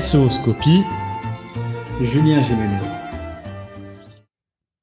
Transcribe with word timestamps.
SOScopie, 0.00 0.82
Julien 2.00 2.42
Jiménez. 2.42 2.86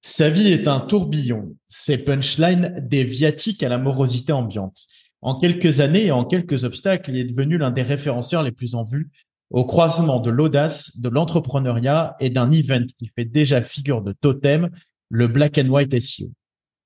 Sa 0.01 0.29
vie 0.29 0.51
est 0.51 0.67
un 0.67 0.79
tourbillon. 0.79 1.55
Ses 1.67 2.03
punchlines 2.03 2.75
des 2.81 3.03
viatiques 3.03 3.61
à 3.61 3.69
la 3.69 3.77
morosité 3.77 4.33
ambiante. 4.33 4.87
En 5.21 5.37
quelques 5.37 5.81
années 5.81 6.07
et 6.07 6.11
en 6.11 6.25
quelques 6.25 6.63
obstacles, 6.63 7.11
il 7.11 7.17
est 7.17 7.25
devenu 7.25 7.57
l'un 7.57 7.69
des 7.69 7.83
référenceurs 7.83 8.41
les 8.41 8.51
plus 8.51 8.73
en 8.75 8.83
vue 8.83 9.11
au 9.51 9.65
croisement 9.65 10.19
de 10.19 10.31
l'audace, 10.31 10.97
de 10.97 11.09
l'entrepreneuriat 11.09 12.15
et 12.19 12.31
d'un 12.31 12.49
event 12.49 12.85
qui 12.97 13.11
fait 13.15 13.25
déjà 13.25 13.61
figure 13.61 14.01
de 14.01 14.13
totem, 14.13 14.71
le 15.09 15.27
Black 15.27 15.59
and 15.59 15.69
White 15.69 15.99
SEO. 15.99 16.31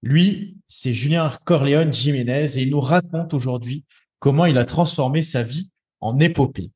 Lui, 0.04 0.58
c'est 0.68 0.94
Julien 0.94 1.30
Corleone 1.46 1.94
Jiménez 1.94 2.58
et 2.58 2.64
il 2.64 2.72
nous 2.72 2.82
raconte 2.82 3.34
aujourd'hui 3.34 3.86
comment 4.20 4.46
il 4.46 4.58
a 4.58 4.66
transformé 4.66 5.22
sa 5.22 5.44
vie 5.44 5.70
en 6.02 6.20
épopée. 6.20 6.72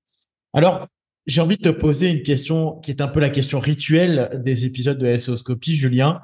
Alors, 0.54 0.88
j'ai 1.28 1.42
envie 1.42 1.58
de 1.58 1.62
te 1.62 1.70
poser 1.70 2.10
une 2.10 2.24
question 2.24 2.80
qui 2.80 2.92
est 2.92 3.02
un 3.02 3.08
peu 3.08 3.20
la 3.20 3.30
question 3.30 3.60
rituelle 3.60 4.42
des 4.44 4.66
épisodes 4.66 4.98
de 4.98 5.18
SOScopie, 5.18 5.76
Julien. 5.76 6.22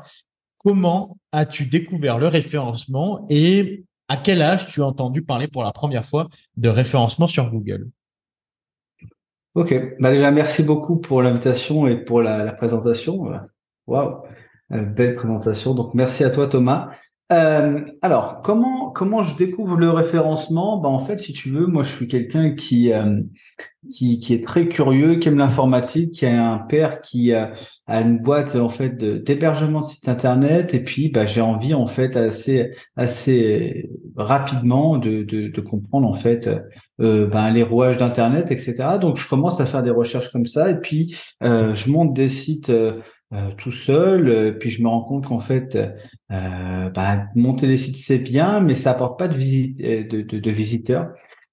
Comment 0.57 1.17
as-tu 1.31 1.65
découvert 1.65 2.17
le 2.17 2.27
référencement 2.27 3.25
et 3.29 3.85
à 4.07 4.17
quel 4.17 4.41
âge 4.41 4.67
tu 4.67 4.81
as 4.81 4.85
entendu 4.85 5.21
parler 5.21 5.47
pour 5.47 5.63
la 5.63 5.71
première 5.71 6.05
fois 6.05 6.27
de 6.55 6.69
référencement 6.69 7.27
sur 7.27 7.49
Google? 7.49 7.89
Ok, 9.53 9.73
bah 9.99 10.11
déjà 10.11 10.29
merci 10.31 10.61
beaucoup 10.61 10.97
pour 10.97 11.21
l'invitation 11.21 11.87
et 11.87 11.97
pour 11.97 12.21
la, 12.21 12.53
présentation. 12.53 13.31
Waouh, 13.87 14.21
euh, 14.71 14.83
belle 14.83 15.15
présentation. 15.15 15.73
Donc 15.73 15.93
merci 15.93 16.23
à 16.23 16.29
toi 16.29 16.47
Thomas. 16.47 16.91
Euh, 17.33 17.81
alors, 18.01 18.41
comment 18.41 18.89
comment 18.91 19.21
je 19.21 19.35
découvre 19.35 19.75
le 19.75 19.91
référencement? 19.91 20.77
Bah 20.77 20.87
en 20.87 20.99
fait, 20.99 21.17
si 21.17 21.33
tu 21.33 21.49
veux, 21.49 21.67
moi 21.67 21.83
je 21.83 21.91
suis 21.91 22.07
quelqu'un 22.07 22.55
qui 22.55 22.93
euh, 22.93 23.19
qui, 23.91 24.17
qui 24.17 24.33
est 24.33 24.45
très 24.45 24.69
curieux, 24.69 25.15
qui 25.15 25.27
aime 25.27 25.37
l'informatique, 25.37 26.13
qui 26.13 26.25
a 26.25 26.49
un 26.53 26.57
père 26.57 27.01
qui 27.01 27.33
a, 27.33 27.51
a 27.85 27.99
une 27.99 28.19
boîte 28.19 28.55
en 28.55 28.69
fait 28.69 28.97
d'hébergement 28.97 29.81
de, 29.81 29.85
sites 29.85 30.07
internet, 30.07 30.73
et 30.73 30.81
puis 30.81 31.09
bah 31.09 31.25
j'ai 31.25 31.41
envie 31.41 31.73
en 31.73 31.85
fait 31.85 32.15
assez 32.15 32.71
assez 32.95 33.89
rapidement 34.15 34.97
de 34.97 35.23
de, 35.23 35.61
comprendre 35.61 36.07
en 36.07 36.13
fait 36.13 36.49
euh, 37.01 37.27
ben, 37.27 37.51
les 37.51 37.63
rouages 37.63 37.97
d'internet, 37.97 38.51
etc. 38.51 38.99
Donc 39.01 39.17
je 39.17 39.27
commence 39.27 39.59
à 39.59 39.65
faire 39.65 39.83
des 39.83 39.91
recherches 39.91 40.31
comme 40.31 40.45
ça, 40.45 40.71
et 40.71 40.79
puis 40.79 41.17
euh, 41.43 41.73
je 41.73 41.89
monte 41.89 42.13
des 42.13 42.29
sites 42.29 42.71
euh, 43.33 43.37
euh, 43.37 43.51
tout 43.57 43.71
seul. 43.71 44.29
Euh, 44.29 44.51
puis 44.51 44.69
je 44.69 44.81
me 44.83 44.87
rends 44.87 45.01
compte 45.01 45.27
qu'en 45.27 45.39
fait, 45.39 45.77
euh, 46.31 46.89
bah, 46.89 47.25
monter 47.35 47.67
des 47.67 47.77
sites 47.77 47.97
c'est 47.97 48.19
bien, 48.19 48.59
mais 48.61 48.75
ça 48.75 48.91
apporte 48.91 49.19
pas 49.19 49.27
de, 49.27 49.37
de, 49.37 50.21
de, 50.21 50.39
de, 50.39 50.51
visiteurs. 50.51 51.09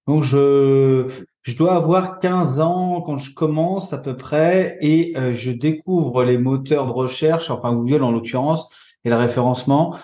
Donc 0.07 0.23
je 0.23 1.09
je 1.43 1.57
dois 1.57 1.75
avoir 1.75 2.21
15 2.21 2.61
ans 2.61 3.03
quand 3.03 3.17
je 3.17 3.35
commence 3.35 3.93
à 3.93 3.99
peu 3.99 4.17
près 4.17 4.79
et 4.81 5.15
je 5.35 5.51
découvre 5.51 6.25
les 6.25 6.39
moteurs 6.39 6.87
de 6.87 6.93
recherche, 6.93 7.51
enfin 7.51 7.75
Google 7.75 8.03
en 8.03 8.13
l'occurrence, 8.13 8.69
et 9.05 9.11
le 9.11 9.17
référencement 9.17 9.97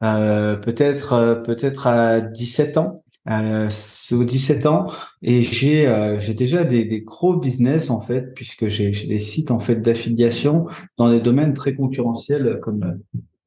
peut-être 0.00 1.42
peut-être 1.46 1.86
à 1.86 2.20
17 2.20 2.76
ans 2.76 3.03
euh, 3.28 3.70
aux 4.12 4.24
17 4.24 4.66
ans. 4.66 4.86
Et 5.22 5.42
j'ai 5.42 5.86
euh, 5.86 6.18
j'ai 6.18 6.34
déjà 6.34 6.64
des, 6.64 6.84
des, 6.84 7.00
gros 7.00 7.36
business 7.36 7.90
en 7.90 8.00
fait 8.00 8.34
puisque 8.34 8.66
j'ai 8.66 8.90
des 8.90 9.18
sites 9.18 9.50
en 9.50 9.60
fait 9.60 9.76
d'affiliation 9.76 10.66
dans 10.98 11.10
des 11.10 11.20
domaines 11.20 11.54
très 11.54 11.74
concurrentiels 11.74 12.60
comme 12.62 13.00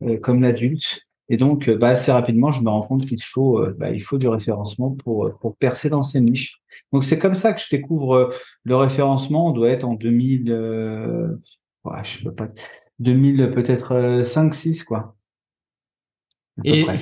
euh, 0.03 0.17
comme 0.20 0.42
l'adulte. 0.42 1.02
Et 1.30 1.37
donc 1.37 1.67
euh, 1.67 1.77
bah, 1.77 1.89
assez 1.89 2.11
rapidement 2.11 2.52
je 2.52 2.61
me 2.61 2.70
rends 2.70 2.83
compte 2.83 3.05
qu'il 3.05 3.21
faut 3.21 3.64
bah, 3.77 3.92
il 3.92 3.99
faut 3.99 4.17
du 4.17 4.27
référencement 4.27 4.92
pour 4.92 5.32
pour 5.39 5.55
percer 5.58 5.89
dans 5.89 6.04
ces 6.04 6.21
niches. 6.21 6.60
Donc 6.92 7.04
c'est 7.04 7.20
comme 7.20 7.36
ça 7.36 7.54
que 7.54 7.61
je 7.61 7.70
découvre 7.70 8.30
le 8.64 8.76
référencement. 8.76 9.48
On 9.48 9.52
doit 9.52 9.70
être 9.70 9.83
en 9.83 9.93
2000 9.93 10.52
ouais, 11.86 12.04
je 12.04 12.23
peux 12.23 12.33
pas 12.33 12.49
2000 12.99 13.52
peut-être 13.54 14.21
5 14.23 14.54
6 14.54 14.83
quoi 14.83 15.16
et 16.64 16.83
fin 16.83 16.98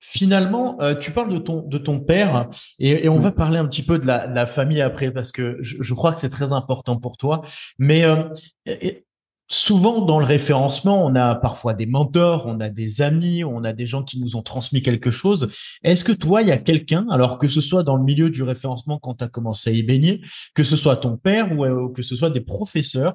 Finalement, 0.00 0.80
euh, 0.80 0.94
tu 0.94 1.10
parles 1.10 1.32
de 1.32 1.38
ton 1.38 1.62
de 1.62 1.78
ton 1.78 2.00
père 2.00 2.48
et, 2.78 3.08
on 3.08 3.18
va 3.18 3.32
parler 3.32 3.58
un 3.58 3.66
petit 3.66 3.82
peu 3.82 3.98
de 3.98 4.06
la, 4.06 4.46
famille 4.46 4.82
après 4.82 5.10
parce 5.10 5.32
que 5.32 5.56
je, 5.60 5.94
crois 5.94 6.12
que 6.12 6.20
c'est 6.20 6.30
très 6.30 6.52
important 6.52 6.98
pour 6.98 7.16
toi. 7.16 7.40
Mais 7.78 8.04
euh, 8.04 8.22
souvent 9.48 10.02
dans 10.04 10.20
le 10.20 10.26
référencement, 10.26 11.04
on 11.04 11.14
a 11.14 11.34
parfois 11.34 11.72
des 11.72 11.86
mentors, 11.86 12.46
on 12.46 12.60
a 12.60 12.68
des 12.68 13.00
amis, 13.00 13.42
on 13.42 13.64
a 13.64 13.72
des 13.72 13.86
gens 13.86 14.02
qui 14.02 14.20
nous 14.20 14.36
ont 14.36 14.42
transmis 14.42 14.82
quelque 14.82 15.10
chose. 15.10 15.48
Est-ce 15.82 16.04
que 16.04 16.12
toi, 16.12 16.42
il 16.42 16.48
y 16.48 16.52
a 16.52 16.58
quelqu'un, 16.58 17.06
alors 17.10 17.38
que 17.38 17.48
ce 17.48 17.62
soit 17.62 17.82
dans 17.82 17.96
le 17.96 18.04
milieu 18.04 18.28
du 18.28 18.42
référencement 18.42 18.98
quand 18.98 19.14
tu 19.14 19.24
as 19.24 19.28
commencé 19.28 19.70
à 19.70 19.72
y 19.72 19.82
baigner, 19.82 20.20
que 20.54 20.62
ce 20.62 20.76
soit 20.76 20.96
ton 20.96 21.16
père 21.16 21.56
ou 21.56 21.64
euh, 21.64 21.88
que 21.94 22.02
ce 22.02 22.16
soit 22.16 22.30
des 22.30 22.42
professeurs 22.42 23.14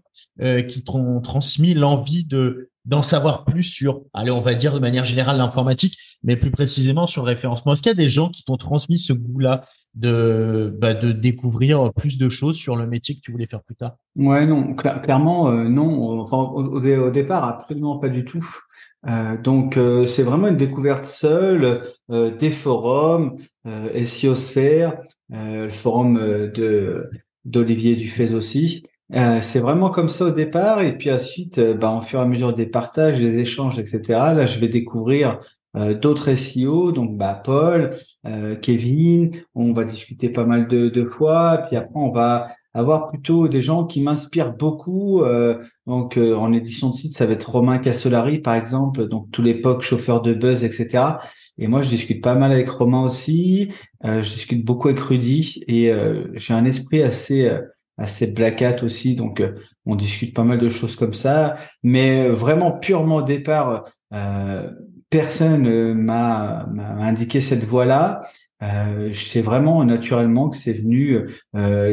qui 0.67 0.83
t'ont 0.83 1.21
transmis 1.21 1.75
l'envie 1.75 2.25
de 2.25 2.70
d'en 2.85 3.01
savoir 3.01 3.45
plus 3.45 3.63
sur, 3.63 4.01
allez, 4.13 4.31
on 4.31 4.41
va 4.41 4.55
dire 4.55 4.73
de 4.73 4.79
manière 4.79 5.05
générale 5.05 5.37
l'informatique, 5.37 5.97
mais 6.23 6.35
plus 6.35 6.51
précisément 6.51 7.07
sur 7.07 7.23
le 7.23 7.27
référencement. 7.27 7.73
Est-ce 7.73 7.81
qu'il 7.81 7.91
y 7.91 7.93
a 7.93 7.95
des 7.95 8.09
gens 8.09 8.29
qui 8.29 8.43
t'ont 8.43 8.57
transmis 8.57 8.97
ce 8.97 9.13
goût-là 9.13 9.65
de, 9.93 10.75
bah, 10.79 10.93
de 10.93 11.11
découvrir 11.11 11.91
plus 11.93 12.17
de 12.17 12.29
choses 12.29 12.55
sur 12.55 12.75
le 12.75 12.87
métier 12.87 13.15
que 13.15 13.21
tu 13.21 13.31
voulais 13.31 13.47
faire 13.47 13.61
plus 13.61 13.75
tard? 13.75 13.97
Ouais, 14.15 14.45
non, 14.47 14.73
clairement, 14.73 15.49
euh, 15.49 15.67
non. 15.67 16.21
Au, 16.21 17.09
départ, 17.11 17.43
absolument 17.43 17.97
pas 17.97 18.09
du 18.09 18.25
tout. 18.25 18.47
Euh, 19.07 19.37
donc, 19.37 19.77
euh, 19.77 20.05
c'est 20.05 20.23
vraiment 20.23 20.47
une 20.47 20.57
découverte 20.57 21.05
seule 21.05 21.81
des 22.09 22.51
forums, 22.51 23.37
Sphere, 23.65 24.93
le 25.29 25.69
forum 25.69 26.15
de 26.53 27.09
d'Olivier 27.43 27.95
Dufay 27.95 28.33
aussi. 28.33 28.83
Euh, 29.13 29.41
c'est 29.41 29.59
vraiment 29.59 29.89
comme 29.89 30.07
ça 30.07 30.25
au 30.25 30.31
départ, 30.31 30.81
et 30.81 30.97
puis 30.97 31.11
ensuite, 31.11 31.57
euh, 31.57 31.73
bah, 31.73 31.89
en 31.89 32.01
fur 32.01 32.19
et 32.19 32.21
à 32.23 32.25
mesure 32.25 32.53
des 32.53 32.65
partages, 32.65 33.19
des 33.19 33.37
échanges, 33.39 33.77
etc. 33.77 34.01
Là, 34.07 34.45
je 34.45 34.59
vais 34.59 34.69
découvrir 34.69 35.39
euh, 35.75 35.93
d'autres 35.93 36.33
SEO, 36.35 36.91
donc 36.93 37.17
bah, 37.17 37.41
Paul, 37.43 37.91
Kevin. 38.61 39.31
On 39.55 39.73
va 39.73 39.83
discuter 39.83 40.29
pas 40.29 40.45
mal 40.45 40.67
de, 40.67 40.89
de 40.89 41.05
fois, 41.05 41.63
puis 41.67 41.75
après, 41.75 41.99
on 41.99 42.11
va 42.11 42.49
avoir 42.73 43.09
plutôt 43.09 43.49
des 43.49 43.59
gens 43.61 43.85
qui 43.85 44.01
m'inspirent 44.01 44.53
beaucoup. 44.53 45.23
donc, 45.87 46.17
en 46.17 46.53
édition 46.53 46.89
de 46.89 46.95
site, 46.95 47.13
ça 47.13 47.25
va 47.25 47.33
être 47.33 47.49
Romain 47.49 47.79
Cassolari, 47.79 48.39
par 48.39 48.53
exemple, 48.55 49.07
donc 49.07 49.29
tout 49.31 49.41
l'époque 49.41 49.81
chauffeur 49.81 50.21
de 50.21 50.33
buzz, 50.33 50.63
etc. 50.63 51.03
Et 51.57 51.67
moi, 51.67 51.81
je 51.81 51.89
discute 51.89 52.23
pas 52.23 52.35
mal 52.35 52.51
avec 52.51 52.69
Romain 52.69 53.03
aussi. 53.03 53.69
je 54.03 54.19
discute 54.21 54.63
beaucoup 54.63 54.87
avec 54.87 55.01
Rudy, 55.01 55.63
et 55.67 55.91
j'ai 56.35 56.53
un 56.53 56.63
esprit 56.63 57.03
assez 57.03 57.49
assez 58.01 58.27
black 58.27 58.61
aussi, 58.83 59.15
donc 59.15 59.39
euh, 59.39 59.55
on 59.85 59.95
discute 59.95 60.35
pas 60.35 60.43
mal 60.43 60.59
de 60.59 60.69
choses 60.69 60.95
comme 60.95 61.13
ça. 61.13 61.55
Mais 61.83 62.27
euh, 62.27 62.33
vraiment 62.33 62.71
purement 62.71 63.17
au 63.17 63.21
départ, 63.21 63.85
euh, 64.13 64.69
personne 65.09 65.93
m'a 65.93 66.65
indiqué 66.99 67.41
cette 67.41 67.63
voie-là. 67.63 68.21
Euh, 68.63 69.11
sais 69.11 69.41
vraiment 69.41 69.83
naturellement 69.83 70.49
que 70.49 70.55
c'est 70.55 70.73
venu. 70.73 71.19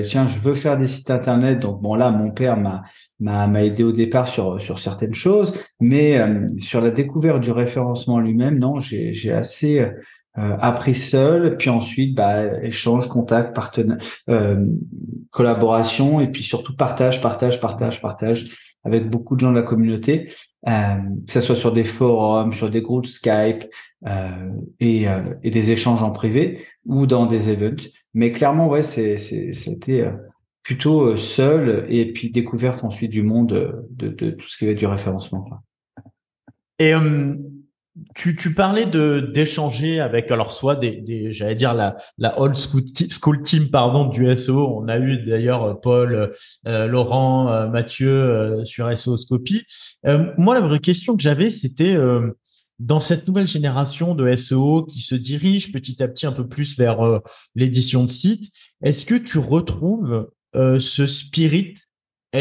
tiens, 0.04 0.26
je 0.26 0.38
veux 0.38 0.54
faire 0.54 0.76
des 0.76 0.86
sites 0.86 1.10
internet. 1.10 1.60
Donc 1.60 1.80
bon 1.80 1.94
là, 1.94 2.10
mon 2.10 2.30
père 2.30 2.58
m'a 2.58 2.82
m'a 3.20 3.64
aidé 3.64 3.84
au 3.84 3.92
départ 3.92 4.28
sur 4.28 4.60
sur 4.60 4.78
certaines 4.78 5.14
choses, 5.14 5.54
mais 5.80 6.20
sur 6.58 6.80
la 6.80 6.90
découverte 6.90 7.40
du 7.40 7.52
référencement 7.52 8.20
lui-même, 8.20 8.58
non, 8.58 8.80
j'ai 8.80 9.32
assez 9.32 9.84
euh, 10.38 10.56
appris 10.60 10.94
seul, 10.94 11.56
puis 11.56 11.68
ensuite 11.70 12.14
bah, 12.14 12.62
échange, 12.62 13.08
contact, 13.08 13.54
partenaire, 13.54 13.98
euh, 14.30 14.64
collaboration, 15.30 16.20
et 16.20 16.28
puis 16.28 16.42
surtout 16.42 16.74
partage, 16.76 17.20
partage, 17.20 17.60
partage, 17.60 18.00
partage 18.00 18.56
avec 18.84 19.10
beaucoup 19.10 19.34
de 19.34 19.40
gens 19.40 19.50
de 19.50 19.56
la 19.56 19.62
communauté, 19.62 20.32
euh, 20.66 20.96
que 21.26 21.32
ce 21.32 21.40
soit 21.40 21.56
sur 21.56 21.72
des 21.72 21.84
forums, 21.84 22.52
sur 22.52 22.70
des 22.70 22.82
groupes 22.82 23.06
Skype 23.06 23.64
euh, 24.06 24.50
et, 24.80 25.08
euh, 25.08 25.34
et, 25.42 25.50
des 25.50 25.70
échanges 25.70 26.02
en 26.02 26.10
privé 26.10 26.64
ou 26.86 27.06
dans 27.06 27.26
des 27.26 27.50
events. 27.50 27.88
Mais 28.14 28.32
clairement, 28.32 28.68
ouais, 28.68 28.82
c'est 28.82 29.16
c'était 29.18 30.02
euh, 30.02 30.12
plutôt 30.62 31.16
seul 31.16 31.86
et 31.88 32.12
puis 32.12 32.30
découverte 32.30 32.84
ensuite 32.84 33.10
du 33.10 33.22
monde 33.22 33.86
de, 33.90 34.08
de, 34.08 34.30
tout 34.30 34.48
ce 34.48 34.56
qui 34.56 34.66
va 34.66 34.72
être 34.72 34.78
du 34.78 34.86
référencement. 34.86 35.48
Et 36.78 36.92
tu, 38.14 38.54
parlais 38.54 38.86
d'échanger 38.86 40.00
avec 40.00 40.30
alors 40.30 40.52
soit 40.52 40.76
des, 40.76 41.32
j'allais 41.32 41.54
dire 41.54 41.74
la 41.74 41.96
la 42.18 42.40
old 42.40 42.56
school, 42.56 43.42
team 43.42 43.70
pardon 43.70 44.06
du 44.06 44.34
SO 44.36 44.80
on 44.80 44.88
a 44.88 44.98
eu 44.98 45.18
d'ailleurs 45.24 45.64
euh, 45.64 45.74
Paul 45.74 46.32
euh, 46.66 46.86
Laurent 46.86 47.50
euh, 47.50 47.68
Mathieu 47.68 48.64
sur 48.64 48.96
SO 48.96 49.16
Scopy. 49.16 49.64
Moi 50.36 50.54
la 50.54 50.60
vraie 50.60 50.80
question 50.80 51.16
que 51.16 51.22
j'avais 51.22 51.50
c'était 51.50 51.96
dans 52.78 53.00
cette 53.00 53.26
nouvelle 53.26 53.46
génération 53.46 54.14
de 54.14 54.34
SEO 54.34 54.84
qui 54.84 55.00
se 55.00 55.14
dirige 55.14 55.72
petit 55.72 56.02
à 56.02 56.08
petit 56.08 56.26
un 56.26 56.32
peu 56.32 56.46
plus 56.46 56.76
vers 56.78 57.20
l'édition 57.54 58.04
de 58.04 58.10
site 58.10 58.50
est-ce 58.82 59.04
que 59.04 59.14
tu 59.14 59.38
retrouves 59.38 60.28
ce 60.54 61.06
spirit 61.06 61.74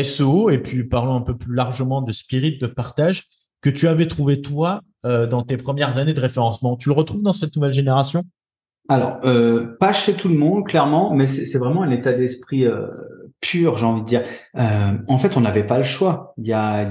SEO 0.04 0.50
et 0.50 0.60
puis 0.60 0.84
parlons 0.84 1.16
un 1.16 1.22
peu 1.22 1.38
plus 1.38 1.54
largement 1.54 2.02
de 2.02 2.12
spirit 2.12 2.58
de 2.58 2.68
partage 2.68 3.26
que 3.62 3.70
tu 3.70 3.88
avais 3.88 4.08
trouvé 4.08 4.42
toi 4.42 4.82
euh, 5.06 5.28
dans 5.28 5.44
tes 5.44 5.58
premières 5.58 5.98
années 5.98 6.14
de 6.14 6.22
référencement. 6.22 6.76
Tu 6.76 6.90
le 6.90 6.96
retrouves 6.96 7.22
dans 7.22 7.34
cette 7.34 7.56
nouvelle 7.56 7.74
génération? 7.74 8.24
Alors, 8.90 9.20
euh, 9.26 9.78
pas 9.80 9.94
chez 9.94 10.14
tout 10.14 10.28
le 10.28 10.36
monde, 10.36 10.66
clairement, 10.66 11.14
mais 11.14 11.28
c'est 11.28 11.58
vraiment 11.58 11.84
un 11.84 11.92
état 11.92 12.14
d'esprit 12.14 12.66
euh, 12.66 12.88
pure, 13.42 13.78
j'ai 13.78 13.86
envie 13.86 14.02
de 14.02 14.08
dire. 14.08 14.24
En 14.56 15.18
fait, 15.18 15.38
on 15.38 15.42
n'avait 15.42 15.66
pas 15.66 15.78
le 15.78 15.84
choix 15.84 16.34
il 16.38 16.48
y 16.48 16.54
a 16.54 16.86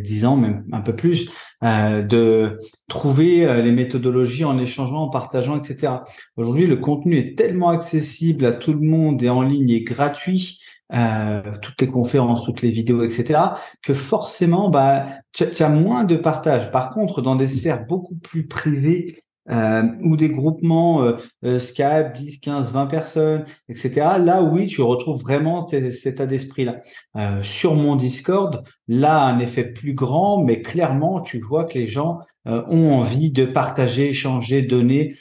dix 0.00 0.26
ans, 0.26 0.36
même 0.36 0.64
un 0.72 0.80
peu 0.80 0.94
plus, 0.94 1.30
de 1.62 2.58
trouver 2.88 3.62
les 3.62 3.72
méthodologies 3.72 4.44
en 4.44 4.58
échangeant, 4.58 5.04
en 5.04 5.08
partageant, 5.08 5.56
etc. 5.56 5.94
Aujourd'hui, 6.36 6.66
le 6.66 6.76
contenu 6.76 7.16
est 7.16 7.38
tellement 7.38 7.70
accessible 7.70 8.44
à 8.44 8.52
tout 8.52 8.72
le 8.72 8.80
monde 8.80 9.22
et 9.22 9.30
en 9.30 9.42
ligne 9.42 9.70
et 9.70 9.82
gratuit. 9.82 10.60
Euh, 10.94 11.42
toutes 11.62 11.80
les 11.80 11.88
conférences, 11.88 12.44
toutes 12.44 12.62
les 12.62 12.70
vidéos, 12.70 13.02
etc., 13.02 13.40
que 13.82 13.92
forcément, 13.92 14.70
bah, 14.70 15.06
tu, 15.32 15.50
tu 15.50 15.62
as 15.64 15.68
moins 15.68 16.04
de 16.04 16.14
partage. 16.14 16.70
Par 16.70 16.90
contre, 16.90 17.22
dans 17.22 17.34
des 17.34 17.48
sphères 17.48 17.84
beaucoup 17.86 18.14
plus 18.14 18.46
privées 18.46 19.24
euh, 19.50 19.84
ou 20.00 20.16
des 20.16 20.28
groupements 20.28 21.02
euh, 21.04 21.16
euh 21.44 21.58
Skype, 21.58 22.12
10, 22.14 22.38
15, 22.38 22.72
20 22.72 22.86
personnes, 22.86 23.44
etc. 23.68 24.16
Là, 24.18 24.42
oui, 24.42 24.66
tu 24.66 24.82
retrouves 24.82 25.20
vraiment 25.20 25.66
cet 25.68 26.06
état 26.06 26.26
d'esprit-là. 26.26 26.82
Euh, 27.16 27.42
sur 27.42 27.74
mon 27.74 27.96
Discord, 27.96 28.62
là, 28.88 29.24
un 29.24 29.38
effet 29.38 29.64
plus 29.64 29.94
grand, 29.94 30.42
mais 30.42 30.62
clairement, 30.62 31.20
tu 31.20 31.40
vois 31.40 31.64
que 31.64 31.78
les 31.78 31.86
gens 31.86 32.20
euh, 32.48 32.62
ont 32.68 32.94
envie 32.94 33.30
de 33.30 33.44
partager, 33.44 34.08
échanger, 34.08 34.62
donner 34.62 35.14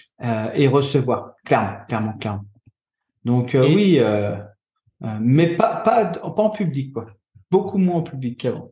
et 0.56 0.68
recevoir. 0.68 1.34
Clairement, 1.46 1.78
clairement, 1.88 2.14
clairement. 2.14 2.46
Donc 3.26 3.56
oui, 3.60 4.00
mais 5.22 5.56
pas, 5.56 5.78
pas, 5.78 6.12
en 6.24 6.50
public, 6.50 6.94
quoi. 6.94 7.08
Beaucoup 7.52 7.78
moins 7.78 7.98
en 7.98 8.04
public 8.04 8.40
qu'avant. 8.40 8.72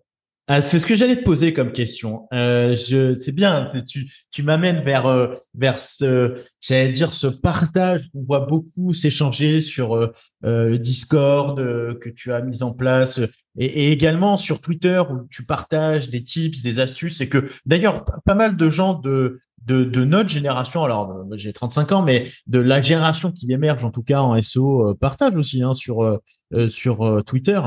Ah, 0.50 0.60
c'est 0.60 0.78
ce 0.80 0.86
que 0.86 0.94
j'allais 0.94 1.16
te 1.16 1.24
poser 1.24 1.54
comme 1.54 1.72
question. 1.72 2.28
Euh, 2.34 2.76
c'est 2.76 3.34
bien, 3.34 3.72
tu, 3.88 4.12
tu 4.30 4.44
m'amènes 4.44 4.80
vers 4.80 5.06
euh, 5.06 5.28
vers 5.54 5.80
ce, 5.80 6.36
j'allais 6.60 6.90
dire 6.90 7.14
ce 7.14 7.28
partage 7.28 8.02
qu'on 8.12 8.24
voit 8.24 8.42
beaucoup 8.42 8.92
s'échanger 8.92 9.62
sur 9.62 9.96
euh, 9.96 10.12
euh 10.44 10.72
le 10.72 10.80
Discord 10.80 11.58
euh, 11.60 11.98
que 11.98 12.10
tu 12.10 12.34
as 12.34 12.42
mis 12.42 12.62
en 12.62 12.74
place 12.74 13.22
et, 13.58 13.66
et, 13.66 13.92
également 13.94 14.36
sur 14.36 14.60
Twitter 14.60 15.02
où 15.10 15.26
tu 15.30 15.46
partages 15.46 16.10
des 16.10 16.26
tips, 16.26 16.62
des 16.62 16.80
astuces 16.80 17.22
et 17.22 17.30
que 17.30 17.50
d'ailleurs 17.66 18.04
pas 18.26 18.36
mal 18.36 18.58
de 18.58 18.70
gens 18.70 18.96
de 18.96 19.40
de, 19.66 19.84
de 19.84 20.06
notre 20.06 20.30
génération, 20.30 20.84
alors 20.84 21.26
j'ai 21.34 21.54
35 21.54 21.92
ans, 21.92 22.02
mais 22.02 22.30
de 22.48 22.60
la 22.60 22.82
génération 22.82 23.32
qui 23.32 23.52
émerge 23.52 23.84
en 23.86 23.92
tout 23.92 24.04
cas 24.04 24.22
en 24.22 24.40
SO 24.42 24.96
partagent 24.96 25.36
aussi 25.36 25.64
hein, 25.64 25.74
sur 25.74 26.20
sur 26.68 27.24
Twitter. 27.26 27.62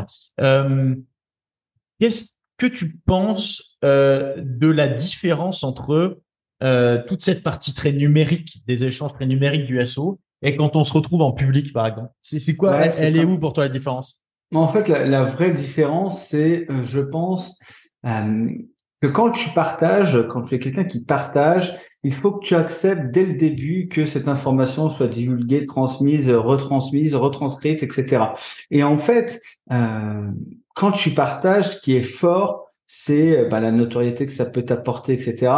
Qu'est-ce 1.99 2.37
que 2.59 2.67
tu 2.67 2.99
penses 3.07 3.77
euh, 3.85 4.35
de 4.39 4.69
la 4.69 4.89
différence 4.89 5.65
entre 5.65 6.21
euh, 6.63 7.03
toute 7.07 7.23
cette 7.23 7.43
partie 7.43 7.75
très 7.75 7.93
numérique 7.93 8.63
des 8.67 8.85
échanges 8.85 9.13
très 9.13 9.27
numériques 9.27 9.67
du 9.67 9.85
SO 9.87 10.21
et 10.43 10.57
quand 10.57 10.77
on 10.77 10.85
se 10.85 10.93
retrouve 10.93 11.23
en 11.23 11.33
public, 11.33 11.73
par 11.73 11.87
exemple? 11.87 12.11
C'est 12.21 12.57
quoi? 12.57 12.77
Elle, 12.77 13.17
est 13.17 13.25
où 13.25 13.39
pour 13.39 13.53
toi 13.53 13.65
la 13.65 13.71
différence? 13.71 14.23
En 14.55 14.69
fait, 14.69 14.89
la, 14.89 15.23
vraie 15.23 15.51
différence, 15.51 16.27
c'est, 16.27 16.71
euh, 16.71 16.85
je 16.85 17.01
pense, 17.01 17.59
que 19.07 19.13
quand 19.13 19.31
tu 19.31 19.51
partages, 19.51 20.27
quand 20.29 20.43
tu 20.43 20.55
es 20.55 20.59
quelqu'un 20.59 20.85
qui 20.85 21.03
partage, 21.03 21.79
il 22.03 22.15
faut 22.15 22.33
que 22.33 22.45
tu 22.45 22.55
acceptes 22.55 23.11
dès 23.11 23.27
le 23.27 23.35
début 23.35 23.89
que 23.89 24.05
cette 24.05 24.29
information 24.29 24.91
soit 24.91 25.09
divulguée, 25.09 25.65
transmise, 25.65 26.31
retransmise, 26.31 27.15
retranscrite, 27.15 27.83
etc. 27.83 28.27
Et 28.71 28.85
en 28.85 28.99
fait, 28.99 29.41
euh, 29.73 30.31
quand 30.75 30.93
tu 30.93 31.11
partages, 31.11 31.71
ce 31.71 31.81
qui 31.81 31.97
est 31.97 32.03
fort, 32.03 32.73
c'est 32.87 33.49
bah, 33.49 33.61
la 33.61 33.73
notoriété 33.73 34.27
que 34.27 34.33
ça 34.33 34.47
peut 34.47 34.63
t'apporter, 34.63 35.15
etc. 35.15 35.53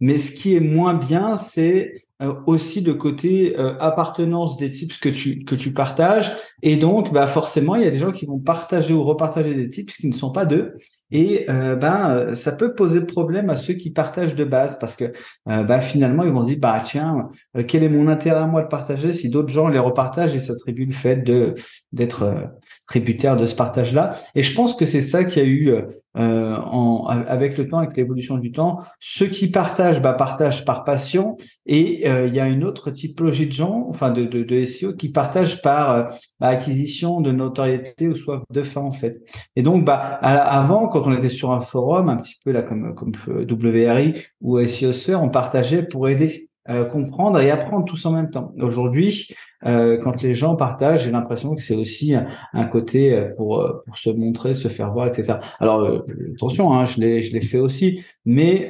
Mais 0.00 0.18
ce 0.18 0.32
qui 0.32 0.54
est 0.54 0.60
moins 0.60 0.94
bien, 0.94 1.36
c'est 1.36 2.07
euh, 2.20 2.34
aussi 2.46 2.80
le 2.80 2.94
côté 2.94 3.58
euh, 3.58 3.76
appartenance 3.78 4.56
des 4.56 4.70
tips 4.70 4.98
que 4.98 5.08
tu 5.08 5.44
que 5.44 5.54
tu 5.54 5.72
partages. 5.72 6.32
Et 6.62 6.76
donc, 6.76 7.12
bah 7.12 7.26
forcément, 7.26 7.76
il 7.76 7.84
y 7.84 7.86
a 7.86 7.90
des 7.90 7.98
gens 7.98 8.12
qui 8.12 8.26
vont 8.26 8.38
partager 8.38 8.94
ou 8.94 9.04
repartager 9.04 9.54
des 9.54 9.70
tips 9.70 9.96
qui 9.96 10.08
ne 10.08 10.14
sont 10.14 10.32
pas 10.32 10.44
d'eux. 10.44 10.74
Et 11.10 11.46
euh, 11.48 11.74
ben 11.74 12.34
ça 12.34 12.52
peut 12.52 12.74
poser 12.74 13.00
problème 13.00 13.48
à 13.48 13.56
ceux 13.56 13.72
qui 13.74 13.90
partagent 13.90 14.34
de 14.34 14.44
base 14.44 14.78
parce 14.78 14.94
que 14.94 15.04
euh, 15.48 15.62
ben, 15.62 15.80
finalement 15.80 16.22
ils 16.24 16.32
vont 16.32 16.42
se 16.42 16.48
dire 16.48 16.58
bah 16.60 16.80
tiens 16.84 17.30
euh, 17.56 17.62
quel 17.66 17.82
est 17.82 17.88
mon 17.88 18.08
intérêt 18.08 18.40
à 18.40 18.46
moi 18.46 18.62
de 18.62 18.68
partager 18.68 19.14
si 19.14 19.30
d'autres 19.30 19.48
gens 19.48 19.68
les 19.68 19.78
repartagent 19.78 20.34
et 20.34 20.38
s'attribuent 20.38 20.84
le 20.84 20.92
fait 20.92 21.16
de 21.16 21.54
d'être 21.92 22.50
tributaire 22.86 23.36
de 23.36 23.46
ce 23.46 23.54
partage 23.54 23.94
là 23.94 24.20
et 24.34 24.42
je 24.42 24.54
pense 24.54 24.74
que 24.74 24.84
c'est 24.84 25.00
ça 25.00 25.24
qui 25.24 25.40
a 25.40 25.44
eu 25.44 25.74
en, 26.14 27.04
avec 27.06 27.56
le 27.56 27.68
temps 27.68 27.78
avec 27.78 27.96
l'évolution 27.96 28.36
du 28.36 28.52
temps 28.52 28.82
ceux 29.00 29.28
qui 29.28 29.50
partagent 29.50 30.02
bah 30.02 30.12
partagent 30.12 30.66
par 30.66 30.84
passion 30.84 31.36
et 31.64 32.07
il 32.08 32.34
y 32.34 32.40
a 32.40 32.48
une 32.48 32.64
autre 32.64 32.90
typologie 32.90 33.46
de 33.46 33.52
gens 33.52 33.86
enfin 33.90 34.10
de 34.10 34.24
de, 34.24 34.42
de 34.42 34.64
SEO 34.64 34.94
qui 34.94 35.08
partagent 35.10 35.62
par 35.62 36.12
bah, 36.40 36.48
acquisition 36.48 37.20
de 37.20 37.32
notoriété 37.32 38.08
ou 38.08 38.14
soif 38.14 38.42
de 38.50 38.62
fin 38.62 38.80
en 38.80 38.92
fait. 38.92 39.18
Et 39.56 39.62
donc 39.62 39.84
bah 39.84 39.96
avant 39.96 40.88
quand 40.88 41.06
on 41.06 41.16
était 41.16 41.28
sur 41.28 41.52
un 41.52 41.60
forum, 41.60 42.08
un 42.08 42.16
petit 42.16 42.36
peu 42.44 42.52
là 42.52 42.62
comme, 42.62 42.94
comme 42.94 43.12
euh, 43.28 43.46
WRI 43.48 44.14
ou 44.40 44.64
SEOsphere, 44.64 45.22
on 45.22 45.28
partageait 45.28 45.82
pour 45.82 46.08
aider, 46.08 46.47
euh, 46.70 46.84
comprendre 46.84 47.40
et 47.40 47.50
apprendre 47.50 47.86
tous 47.86 48.04
en 48.04 48.12
même 48.12 48.30
temps. 48.30 48.52
Aujourd'hui, 48.60 49.28
euh, 49.64 49.96
quand 50.02 50.22
les 50.22 50.34
gens 50.34 50.54
partagent, 50.54 51.04
j'ai 51.04 51.10
l'impression 51.10 51.54
que 51.54 51.62
c'est 51.62 51.74
aussi 51.74 52.14
un, 52.14 52.64
côté 52.66 53.14
euh, 53.14 53.30
pour, 53.36 53.66
pour 53.86 53.98
se 53.98 54.10
montrer, 54.10 54.52
se 54.52 54.68
faire 54.68 54.90
voir, 54.90 55.06
etc. 55.06 55.38
Alors 55.60 56.02
attention, 56.34 56.74
hein, 56.74 56.84
je 56.84 57.00
l'ai 57.00 57.22
je 57.22 57.32
l'ai 57.32 57.40
fait 57.40 57.58
aussi, 57.58 58.02
mais 58.26 58.68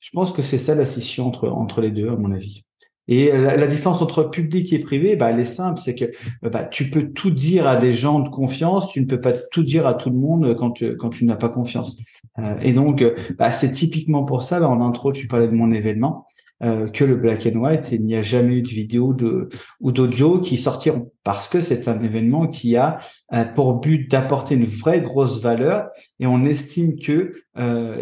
je 0.00 0.10
pense 0.12 0.32
que 0.32 0.42
c'est 0.42 0.58
ça 0.58 0.74
la 0.74 0.84
scission 0.84 1.26
entre 1.26 1.48
entre 1.48 1.80
les 1.80 1.90
deux 1.90 2.10
à 2.10 2.16
mon 2.16 2.30
avis. 2.30 2.64
Et 3.06 3.30
la, 3.32 3.66
différence 3.66 4.00
entre 4.00 4.22
public 4.22 4.72
et 4.72 4.78
privé, 4.78 5.14
bah, 5.14 5.30
elle 5.30 5.38
est 5.38 5.44
simple, 5.44 5.78
c'est 5.78 5.94
que 5.94 6.06
bah, 6.42 6.64
tu 6.64 6.88
peux 6.88 7.10
tout 7.10 7.30
dire 7.30 7.66
à 7.66 7.76
des 7.76 7.92
gens 7.92 8.20
de 8.20 8.30
confiance, 8.30 8.88
tu 8.88 9.00
ne 9.00 9.06
peux 9.06 9.20
pas 9.20 9.32
tout 9.32 9.62
dire 9.62 9.86
à 9.86 9.92
tout 9.92 10.08
le 10.08 10.16
monde 10.16 10.56
quand 10.56 10.70
tu, 10.70 10.96
quand 10.96 11.10
tu 11.10 11.26
n'as 11.26 11.36
pas 11.36 11.50
confiance. 11.50 11.96
Euh, 12.38 12.56
et 12.62 12.72
donc, 12.72 13.04
bah, 13.38 13.50
c'est 13.52 13.70
typiquement 13.70 14.24
pour 14.24 14.42
ça, 14.42 14.58
là 14.58 14.68
en 14.68 14.80
intro, 14.80 15.12
tu 15.12 15.28
parlais 15.28 15.48
de 15.48 15.52
mon 15.52 15.70
événement, 15.70 16.26
euh, 16.62 16.88
que 16.88 17.04
le 17.04 17.16
black 17.16 17.46
and 17.46 17.58
white, 17.58 17.90
il 17.92 18.04
n'y 18.04 18.16
a 18.16 18.22
jamais 18.22 18.54
eu 18.54 18.62
de 18.62 18.68
vidéo 18.68 19.12
de, 19.12 19.48
ou 19.80 19.92
d'audio 19.92 20.40
qui 20.40 20.56
sortiront, 20.56 21.10
parce 21.24 21.48
que 21.48 21.60
c'est 21.60 21.88
un 21.88 22.00
événement 22.00 22.46
qui 22.46 22.76
a 22.76 22.98
euh, 23.32 23.44
pour 23.44 23.80
but 23.80 24.10
d'apporter 24.10 24.54
une 24.54 24.66
vraie 24.66 25.00
grosse 25.00 25.40
valeur, 25.40 25.88
et 26.20 26.26
on 26.26 26.44
estime 26.44 26.96
que 26.98 27.32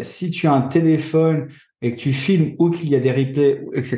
si 0.01 0.31
tu 0.31 0.47
as 0.47 0.53
un 0.53 0.63
téléphone 0.63 1.47
et 1.83 1.91
que 1.91 1.97
tu 1.97 2.13
filmes 2.13 2.55
ou 2.59 2.69
qu'il 2.69 2.89
y 2.89 2.95
a 2.95 2.99
des 2.99 3.11
replays, 3.11 3.61
etc., 3.73 3.97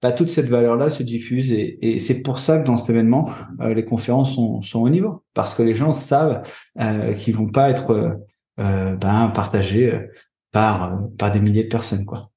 bah, 0.00 0.12
toute 0.12 0.28
cette 0.28 0.46
valeur-là 0.46 0.88
se 0.88 1.02
diffuse 1.02 1.52
et, 1.52 1.78
et 1.82 1.98
c'est 1.98 2.22
pour 2.22 2.38
ça 2.38 2.58
que 2.58 2.64
dans 2.64 2.76
cet 2.76 2.90
événement, 2.90 3.28
euh, 3.60 3.74
les 3.74 3.84
conférences 3.84 4.36
sont, 4.36 4.62
sont 4.62 4.80
au 4.80 4.88
niveau 4.88 5.24
parce 5.34 5.54
que 5.54 5.62
les 5.62 5.74
gens 5.74 5.92
savent 5.92 6.42
euh, 6.80 7.12
qu'ils 7.12 7.36
vont 7.36 7.50
pas 7.50 7.68
être 7.68 7.90
euh, 7.90 8.10
euh 8.60 8.94
ben, 8.94 9.32
partagés 9.34 9.92
euh, 9.92 10.06
par 10.52 10.96
par 11.18 11.32
des 11.32 11.40
milliers 11.40 11.64
de 11.64 11.68
personnes, 11.68 12.04
quoi. 12.04 12.30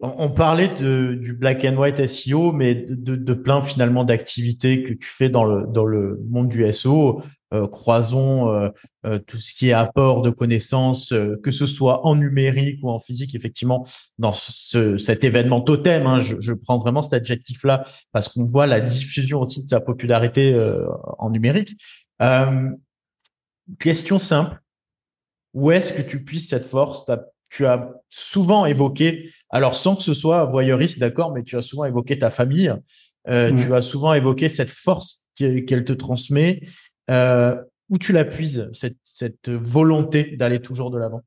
On 0.00 0.30
parlait 0.30 0.68
de, 0.68 1.14
du 1.14 1.34
black 1.34 1.64
and 1.64 1.76
white 1.76 2.06
SEO, 2.06 2.52
mais 2.52 2.74
de, 2.76 3.16
de 3.16 3.34
plein 3.34 3.62
finalement 3.62 4.04
d'activités 4.04 4.84
que 4.84 4.92
tu 4.92 5.08
fais 5.08 5.28
dans 5.28 5.44
le 5.44 5.66
dans 5.66 5.84
le 5.84 6.20
monde 6.30 6.48
du 6.48 6.72
SEO. 6.72 7.20
Euh, 7.54 7.66
croisons 7.66 8.52
euh, 8.52 8.68
euh, 9.06 9.18
tout 9.18 9.38
ce 9.38 9.54
qui 9.54 9.70
est 9.70 9.72
apport 9.72 10.20
de 10.20 10.28
connaissances, 10.28 11.14
que 11.42 11.50
ce 11.50 11.66
soit 11.66 12.06
en 12.06 12.14
numérique 12.14 12.78
ou 12.82 12.90
en 12.90 12.98
physique, 12.98 13.34
effectivement, 13.34 13.86
dans 14.18 14.32
ce, 14.32 14.98
cet 14.98 15.24
événement 15.24 15.62
totem. 15.62 16.06
Hein, 16.06 16.20
je, 16.20 16.36
je, 16.40 16.52
prends 16.52 16.78
vraiment 16.78 17.00
cet 17.00 17.14
adjectif-là 17.14 17.84
parce 18.12 18.28
qu'on 18.28 18.44
voit 18.44 18.66
la 18.66 18.80
diffusion 18.80 19.40
aussi 19.40 19.64
de 19.64 19.68
sa 19.68 19.80
popularité 19.80 20.54
en 21.18 21.30
numérique. 21.30 21.74
question 23.78 24.18
simple, 24.18 24.60
où 25.54 25.70
est-ce 25.70 25.92
que 25.92 26.02
tu 26.02 26.24
puisses 26.24 26.50
cette 26.50 26.66
force 26.66 27.06
Tu 27.50 27.66
as 27.66 27.90
souvent 28.08 28.66
évoqué, 28.66 29.30
alors 29.50 29.74
sans 29.74 29.96
que 29.96 30.02
ce 30.02 30.14
soit 30.14 30.44
voyeuriste, 30.44 30.98
d'accord, 30.98 31.32
mais 31.32 31.42
tu 31.42 31.56
as 31.56 31.62
souvent 31.62 31.84
évoqué 31.84 32.18
ta 32.18 32.30
famille. 32.30 32.72
Mmh. 33.26 33.56
Tu 33.56 33.74
as 33.74 33.82
souvent 33.82 34.14
évoqué 34.14 34.48
cette 34.48 34.70
force 34.70 35.24
qu'elle 35.36 35.84
te 35.84 35.92
transmet 35.92 36.62
euh, 37.10 37.56
où 37.90 37.98
tu 37.98 38.12
la 38.12 38.24
puises, 38.24 38.68
cette, 38.72 38.96
cette 39.02 39.50
volonté 39.50 40.36
d'aller 40.36 40.60
toujours 40.60 40.90
de 40.90 40.98
l'avant? 40.98 41.22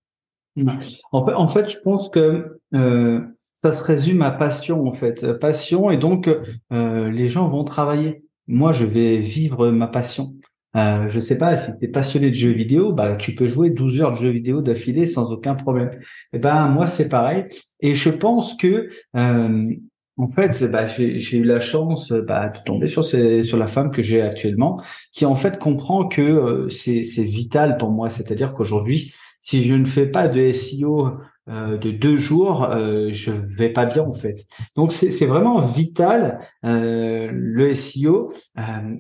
En 1.12 1.48
fait, 1.48 1.72
je 1.72 1.78
pense 1.84 2.10
que 2.10 2.60
euh, 2.74 3.22
ça 3.62 3.74
se 3.74 3.84
résume 3.84 4.22
à 4.22 4.32
passion, 4.32 4.88
en 4.88 4.94
fait. 4.94 5.34
Passion, 5.34 5.92
et 5.92 5.98
donc 5.98 6.30
euh, 6.72 7.12
les 7.12 7.28
gens 7.28 7.48
vont 7.50 7.64
travailler. 7.64 8.24
Moi, 8.48 8.72
je 8.72 8.86
vais 8.86 9.18
vivre 9.18 9.70
ma 9.70 9.88
passion. 9.88 10.34
Euh, 10.76 11.10
je 11.10 11.20
sais 11.20 11.38
pas, 11.38 11.58
si 11.58 11.72
tu 11.78 11.86
es 11.86 11.88
passionné 11.88 12.30
de 12.30 12.36
jeux 12.36 12.52
vidéo, 12.52 12.94
bah, 12.94 13.16
tu 13.16 13.36
peux 13.36 13.48
jouer 13.48 13.70
12 13.70 14.02
heures 14.02 14.12
de 14.12 14.18
jeux 14.18 14.30
vidéo 14.30 14.62
d'affilée 14.62 15.06
sans 15.06 15.32
aucun 15.32 15.56
problème. 15.56 15.90
Et 15.94 16.38
eh 16.38 16.40
ben 16.40 16.68
moi, 16.70 16.88
c'est 16.88 17.10
pareil. 17.10 17.46
Et 17.82 17.94
je 17.94 18.10
pense 18.10 18.56
que 18.56 18.88
euh, 19.18 19.74
en 20.18 20.30
fait, 20.30 20.64
bah, 20.72 20.86
j'ai 20.86 21.38
eu 21.38 21.44
la 21.44 21.60
chance 21.60 22.12
bah, 22.12 22.50
de 22.50 22.60
tomber 22.64 22.88
sur, 22.88 23.04
ces, 23.04 23.44
sur 23.44 23.58
la 23.58 23.68
femme 23.68 23.92
que 23.92 24.02
j'ai 24.02 24.22
actuellement, 24.22 24.82
qui 25.12 25.26
en 25.26 25.36
fait 25.36 25.58
comprend 25.60 26.08
que 26.08 26.22
euh, 26.22 26.70
c'est 26.70 27.24
vital 27.24 27.78
pour 27.78 27.92
moi. 27.92 28.10
C'est-à-dire 28.10 28.54
qu'aujourd'hui, 28.54 29.14
si 29.42 29.64
je 29.64 29.74
ne 29.74 29.86
fais 29.86 30.06
pas 30.06 30.28
de 30.28 30.52
SEO 30.52 31.18
euh, 31.50 31.78
de 31.78 31.90
deux 31.90 32.18
jours, 32.18 32.66
euh, 32.66 33.10
je 33.12 33.32
vais 33.32 33.70
pas 33.70 33.88
bien 33.88 34.04
en 34.04 34.14
fait. 34.14 34.46
Donc 34.76 34.94
c'est 34.94 35.26
vraiment 35.26 35.60
vital 35.60 36.40
euh, 36.66 37.30
le 37.32 37.74
SEO. 37.74 38.32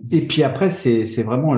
et 0.10 0.22
puis 0.22 0.44
après 0.44 0.72
c'est 0.72 1.06
c'est 1.06 1.24
vraiment 1.24 1.56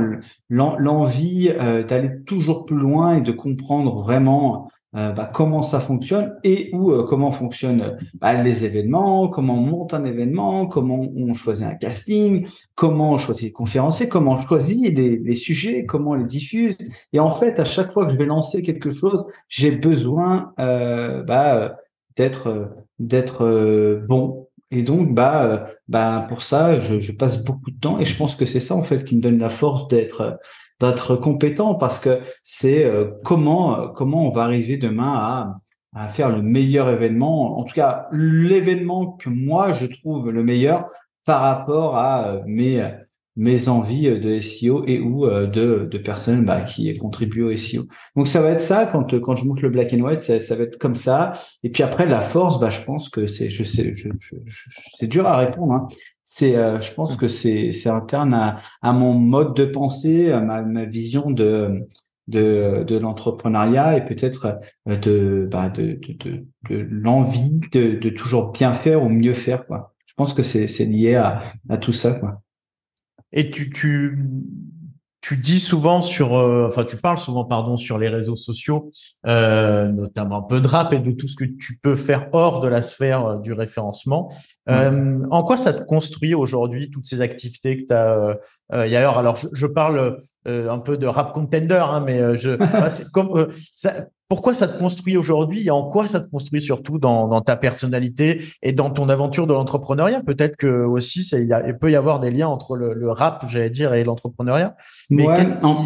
l'envie 0.49 1.49
d'aller 1.87 2.11
toujours 2.25 2.65
plus 2.65 2.77
loin 2.77 3.17
et 3.17 3.21
de 3.21 3.31
comprendre 3.31 4.01
vraiment 4.01 4.69
euh, 4.95 5.11
bah, 5.11 5.29
comment 5.33 5.63
ça 5.63 5.79
fonctionne 5.79 6.35
et 6.43 6.69
où 6.71 6.91
euh, 6.91 7.03
comment 7.03 7.31
fonctionnent 7.31 7.97
bah, 8.21 8.33
les 8.43 8.63
événements, 8.63 9.27
comment 9.27 9.55
on 9.55 9.61
monte 9.61 9.95
un 9.95 10.05
événement, 10.05 10.67
comment 10.67 10.99
on 11.15 11.33
choisit 11.33 11.65
un 11.65 11.73
casting, 11.73 12.45
comment 12.75 13.13
on 13.13 13.17
choisit 13.17 13.45
les 13.45 13.51
conférenciers, 13.51 14.07
comment 14.07 14.33
on 14.33 14.41
choisit 14.41 14.95
les, 14.95 15.17
les, 15.17 15.33
sujets, 15.33 15.85
comment 15.85 16.11
on 16.11 16.15
les 16.15 16.23
diffuse. 16.23 16.77
Et 17.11 17.19
en 17.19 17.31
fait, 17.31 17.59
à 17.59 17.65
chaque 17.65 17.91
fois 17.91 18.05
que 18.05 18.11
je 18.11 18.17
vais 18.17 18.25
lancer 18.25 18.61
quelque 18.61 18.91
chose, 18.91 19.25
j'ai 19.47 19.71
besoin 19.71 20.53
euh, 20.59 21.23
bah, 21.23 21.77
d'être 22.15 22.75
d'être 22.99 24.05
bon. 24.07 24.47
Et 24.69 24.83
donc, 24.83 25.13
bah, 25.13 25.67
bah, 25.87 26.25
pour 26.29 26.43
ça, 26.43 26.79
je, 26.79 26.99
je 26.99 27.11
passe 27.13 27.43
beaucoup 27.43 27.71
de 27.71 27.79
temps 27.79 27.99
et 27.99 28.05
je 28.05 28.15
pense 28.15 28.35
que 28.35 28.45
c'est 28.45 28.59
ça 28.59 28.75
en 28.75 28.83
fait 28.83 29.03
qui 29.03 29.15
me 29.15 29.21
donne 29.21 29.39
la 29.39 29.49
force 29.49 29.87
d'être 29.87 30.39
d'être 30.91 31.15
compétent 31.15 31.75
parce 31.75 31.99
que 31.99 32.19
c'est 32.43 32.83
euh, 32.83 33.11
comment 33.23 33.79
euh, 33.79 33.87
comment 33.87 34.27
on 34.27 34.31
va 34.31 34.43
arriver 34.43 34.77
demain 34.77 35.59
à, 35.95 36.07
faire 36.09 36.29
le 36.29 36.41
meilleur 36.41 36.89
événement, 36.89 37.59
en 37.59 37.63
tout 37.65 37.75
cas 37.75 38.07
l'événement 38.11 39.11
que 39.11 39.29
moi 39.29 39.73
je 39.73 39.85
trouve 39.85 40.31
le 40.31 40.43
meilleur 40.43 40.87
par 41.23 41.41
rapport 41.41 41.97
à 41.97 42.29
euh, 42.29 42.41
mes 42.47 42.83
mes 43.35 43.67
envies 43.67 44.19
de 44.19 44.39
SEO 44.39 44.85
et 44.85 44.99
ou 44.99 45.27
de, 45.27 45.87
de 45.89 45.97
personnes 45.97 46.45
bah, 46.45 46.61
qui 46.61 46.95
contribuent 46.97 47.43
au 47.43 47.55
SEO. 47.55 47.85
Donc 48.15 48.27
ça 48.27 48.41
va 48.41 48.51
être 48.51 48.61
ça 48.61 48.85
quand 48.85 49.19
quand 49.19 49.35
je 49.35 49.45
monte 49.45 49.61
le 49.61 49.69
black 49.69 49.93
and 49.93 50.01
white, 50.01 50.21
ça, 50.21 50.55
va 50.55 50.63
être 50.63 50.77
comme 50.77 50.93
ça. 50.95 51.33
Et 51.63 51.69
puis 51.69 51.83
après 51.83 52.05
la 52.05 52.21
force, 52.21 52.59
bah 52.59 52.69
je 52.69 52.81
pense 52.81 53.09
que 53.09 53.25
c'est 53.27 53.49
je 53.49 53.63
sais 53.63 53.91
c'est 54.97 55.07
dur 55.07 55.27
à 55.27 55.37
répondre. 55.37 55.73
Hein 55.73 55.87
c'est, 56.25 56.55
euh, 56.55 56.79
je 56.81 56.93
pense 56.93 57.15
que 57.17 57.27
c'est, 57.27 57.71
c'est 57.71 57.89
interne 57.89 58.33
à, 58.33 58.61
à 58.81 58.93
mon 58.93 59.13
mode 59.13 59.55
de 59.55 59.65
pensée, 59.65 60.31
à 60.31 60.39
ma, 60.39 60.61
ma 60.61 60.85
vision 60.85 61.31
de, 61.31 61.87
de, 62.27 62.83
de 62.87 62.97
l'entrepreneuriat 62.97 63.97
et 63.97 64.05
peut-être 64.05 64.57
euh, 64.87 64.95
de, 64.97 65.47
bah, 65.51 65.69
de, 65.69 65.99
de, 66.01 66.13
de, 66.13 66.47
de 66.69 66.87
l'envie 66.89 67.59
de, 67.71 67.95
de 67.99 68.09
toujours 68.09 68.51
bien 68.51 68.73
faire 68.73 69.03
ou 69.03 69.09
mieux 69.09 69.33
faire, 69.33 69.65
quoi. 69.65 69.93
Je 70.05 70.13
pense 70.15 70.33
que 70.33 70.43
c'est, 70.43 70.67
c'est 70.67 70.85
lié 70.85 71.15
à, 71.15 71.43
à 71.69 71.77
tout 71.77 71.93
ça, 71.93 72.13
quoi. 72.13 72.41
Et 73.31 73.49
tu, 73.49 73.69
tu, 73.71 74.15
tu 75.23 75.37
dis 75.37 75.61
souvent 75.61 76.01
sur, 76.01 76.35
euh, 76.35 76.67
enfin 76.67 76.83
tu 76.83 76.97
parles 76.97 77.17
souvent 77.17 77.45
pardon 77.45 77.77
sur 77.77 77.97
les 77.97 78.09
réseaux 78.09 78.35
sociaux, 78.35 78.91
euh, 79.25 79.87
notamment 79.87 80.39
un 80.39 80.41
peu 80.41 80.59
de 80.59 80.67
rap 80.67 80.91
et 80.91 80.99
de 80.99 81.11
tout 81.11 81.29
ce 81.29 81.37
que 81.37 81.45
tu 81.45 81.79
peux 81.81 81.95
faire 81.95 82.27
hors 82.33 82.59
de 82.59 82.67
la 82.67 82.81
sphère 82.81 83.25
euh, 83.25 83.37
du 83.39 83.53
référencement. 83.53 84.29
en 84.67 85.43
quoi 85.43 85.55
ça 85.55 85.73
te 85.73 85.83
construit 85.83 86.33
aujourd'hui 86.33 86.91
toutes 86.91 87.05
ces 87.05 87.21
activités 87.21 87.77
que 87.77 87.87
tu 87.87 87.93
as 87.93 88.37
ailleurs 88.69 89.17
Alors 89.17 89.35
je, 89.35 89.47
je 89.53 89.67
parle 89.67 90.19
un 90.45 90.79
peu 90.79 90.97
de 90.97 91.07
rap 91.07 91.33
contender, 91.33 91.83
hein, 91.87 92.03
mais 92.05 92.37
je, 92.37 92.57
comme, 93.13 93.47
ça, 93.73 94.07
pourquoi 94.33 94.55
ça 94.55 94.67
te 94.67 94.79
construit 94.79 95.15
aujourd'hui 95.15 95.67
et 95.67 95.69
en 95.69 95.87
quoi 95.87 96.07
ça 96.07 96.19
te 96.19 96.27
construit 96.27 96.59
surtout 96.59 96.97
dans, 96.97 97.27
dans 97.27 97.41
ta 97.41 97.55
personnalité 97.55 98.41
et 98.63 98.71
dans 98.71 98.89
ton 98.89 99.07
aventure 99.09 99.45
de 99.45 99.53
l'entrepreneuriat? 99.53 100.21
Peut-être 100.21 100.57
que 100.57 100.85
aussi 100.85 101.23
ça, 101.23 101.37
il, 101.37 101.77
peut 101.79 101.91
y 101.91 101.95
avoir 101.95 102.19
des 102.19 102.31
liens 102.31 102.47
entre 102.47 102.75
le, 102.75 103.11
rap, 103.11 103.45
j'allais 103.47 103.69
dire, 103.69 103.93
et 103.93 104.03
l'entrepreneuriat. 104.03 104.75
Mais 105.11 105.27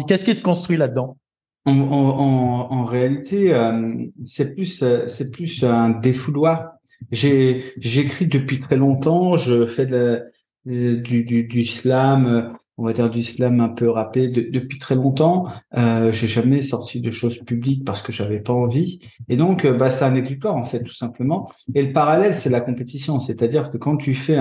qu'est-ce, 0.06 0.24
qui 0.24 0.34
te 0.34 0.42
construit 0.42 0.78
là-dedans? 0.78 1.18
En, 1.66 1.78
en, 1.78 2.72
en, 2.72 2.84
réalité, 2.84 3.52
euh, 3.52 3.92
c'est 4.24 4.54
plus 4.54 4.82
c'est 5.06 5.30
plus 5.30 5.62
un 5.62 5.90
défouloir. 5.90 6.70
J'ai 7.10 7.62
j'écris 7.78 8.28
depuis 8.28 8.60
très 8.60 8.76
longtemps. 8.76 9.36
Je 9.36 9.66
fais 9.66 9.84
de 9.84 10.22
du, 10.64 11.22
du, 11.22 11.44
du 11.44 11.64
slam 11.66 12.54
on 12.78 12.84
va 12.84 12.92
dire 12.92 13.10
du 13.10 13.22
slam 13.22 13.60
un 13.60 13.68
peu 13.68 13.90
rappé 13.90 14.28
depuis 14.28 14.78
très 14.78 14.94
longtemps. 14.94 15.46
Euh, 15.76 16.12
j'ai 16.12 16.28
jamais 16.28 16.62
sorti 16.62 17.00
de 17.00 17.10
choses 17.10 17.38
publiques 17.38 17.84
parce 17.84 18.02
que 18.02 18.12
j'avais 18.12 18.38
pas 18.38 18.52
envie. 18.52 19.00
Et 19.28 19.36
donc, 19.36 19.64
euh, 19.64 19.76
bah, 19.76 19.90
c'est 19.90 20.04
un 20.04 20.14
en 20.46 20.64
fait, 20.64 20.82
tout 20.84 20.94
simplement. 20.94 21.50
Et 21.74 21.82
le 21.82 21.92
parallèle, 21.92 22.34
c'est 22.34 22.50
la 22.50 22.60
compétition. 22.60 23.18
C'est-à-dire 23.18 23.70
que 23.70 23.76
quand 23.76 23.96
tu 23.96 24.14
fais 24.14 24.38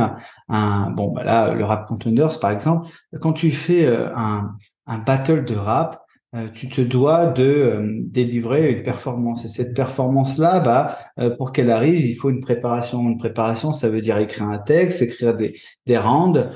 un, 0.50 0.92
bon, 0.92 1.12
bah 1.12 1.24
là, 1.24 1.54
le 1.54 1.64
rap 1.66 1.88
contenders 1.88 2.40
par 2.40 2.52
exemple, 2.52 2.88
quand 3.20 3.34
tu 3.34 3.52
fais 3.52 3.86
euh, 3.86 4.10
un 4.16 4.98
battle 5.00 5.44
de 5.44 5.56
rap, 5.56 6.07
euh, 6.36 6.50
tu 6.54 6.68
te 6.68 6.82
dois 6.82 7.28
de 7.28 7.44
euh, 7.44 8.02
délivrer 8.04 8.74
une 8.74 8.84
performance. 8.84 9.46
Et 9.46 9.48
cette 9.48 9.74
performance-là, 9.74 10.60
bah, 10.60 10.98
euh, 11.20 11.30
pour 11.30 11.54
qu'elle 11.54 11.72
arrive, 11.72 12.06
il 12.06 12.16
faut 12.16 12.30
une 12.30 12.42
préparation. 12.42 13.02
Une 13.08 13.18
préparation, 13.18 13.72
ça 13.72 13.88
veut 13.88 14.02
dire 14.02 14.18
écrire 14.18 14.50
un 14.50 14.58
texte, 14.58 15.02
écrire 15.02 15.36
des, 15.38 15.58
des 15.86 15.98
rounds, 15.98 16.52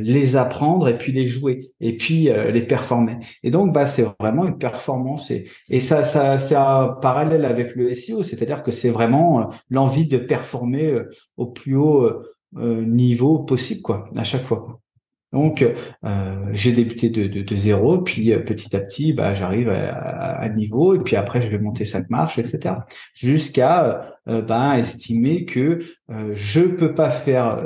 les 0.00 0.36
apprendre 0.36 0.88
et 0.88 0.98
puis 0.98 1.12
les 1.12 1.26
jouer 1.26 1.70
et 1.80 1.96
puis 1.96 2.28
les 2.52 2.62
performer. 2.62 3.18
Et 3.42 3.50
donc, 3.50 3.72
bah, 3.72 3.86
c'est 3.86 4.04
vraiment 4.20 4.44
une 4.44 4.58
performance. 4.58 5.30
Et, 5.30 5.48
et 5.68 5.80
ça, 5.80 6.02
ça, 6.02 6.38
c'est 6.38 6.56
un 6.56 6.88
parallèle 7.00 7.44
avec 7.44 7.76
le 7.76 7.94
SEO, 7.94 8.22
c'est-à-dire 8.22 8.62
que 8.62 8.72
c'est 8.72 8.90
vraiment 8.90 9.50
l'envie 9.70 10.06
de 10.06 10.18
performer 10.18 11.02
au 11.36 11.46
plus 11.46 11.76
haut 11.76 12.10
niveau 12.52 13.40
possible, 13.40 13.82
quoi, 13.82 14.08
à 14.16 14.24
chaque 14.24 14.42
fois. 14.42 14.58
Quoi. 14.58 14.80
Donc, 15.32 15.62
euh, 15.62 16.46
j'ai 16.52 16.72
débuté 16.72 17.10
de, 17.10 17.26
de, 17.26 17.42
de, 17.42 17.56
zéro, 17.56 17.98
puis 18.00 18.32
euh, 18.32 18.40
petit 18.40 18.74
à 18.74 18.80
petit, 18.80 19.12
bah, 19.12 19.34
j'arrive 19.34 19.68
à, 19.68 19.92
à, 19.92 20.48
niveau, 20.48 20.94
et 20.94 21.00
puis 21.00 21.16
après, 21.16 21.42
je 21.42 21.48
vais 21.48 21.58
monter 21.58 21.84
chaque 21.84 22.08
marche, 22.08 22.38
etc. 22.38 22.76
Jusqu'à 23.12 24.16
euh, 24.28 24.40
bah, 24.40 24.78
estimer 24.78 25.44
que 25.44 25.80
euh, 26.10 26.30
je 26.32 26.62
peux 26.62 26.94
pas 26.94 27.10
faire 27.10 27.62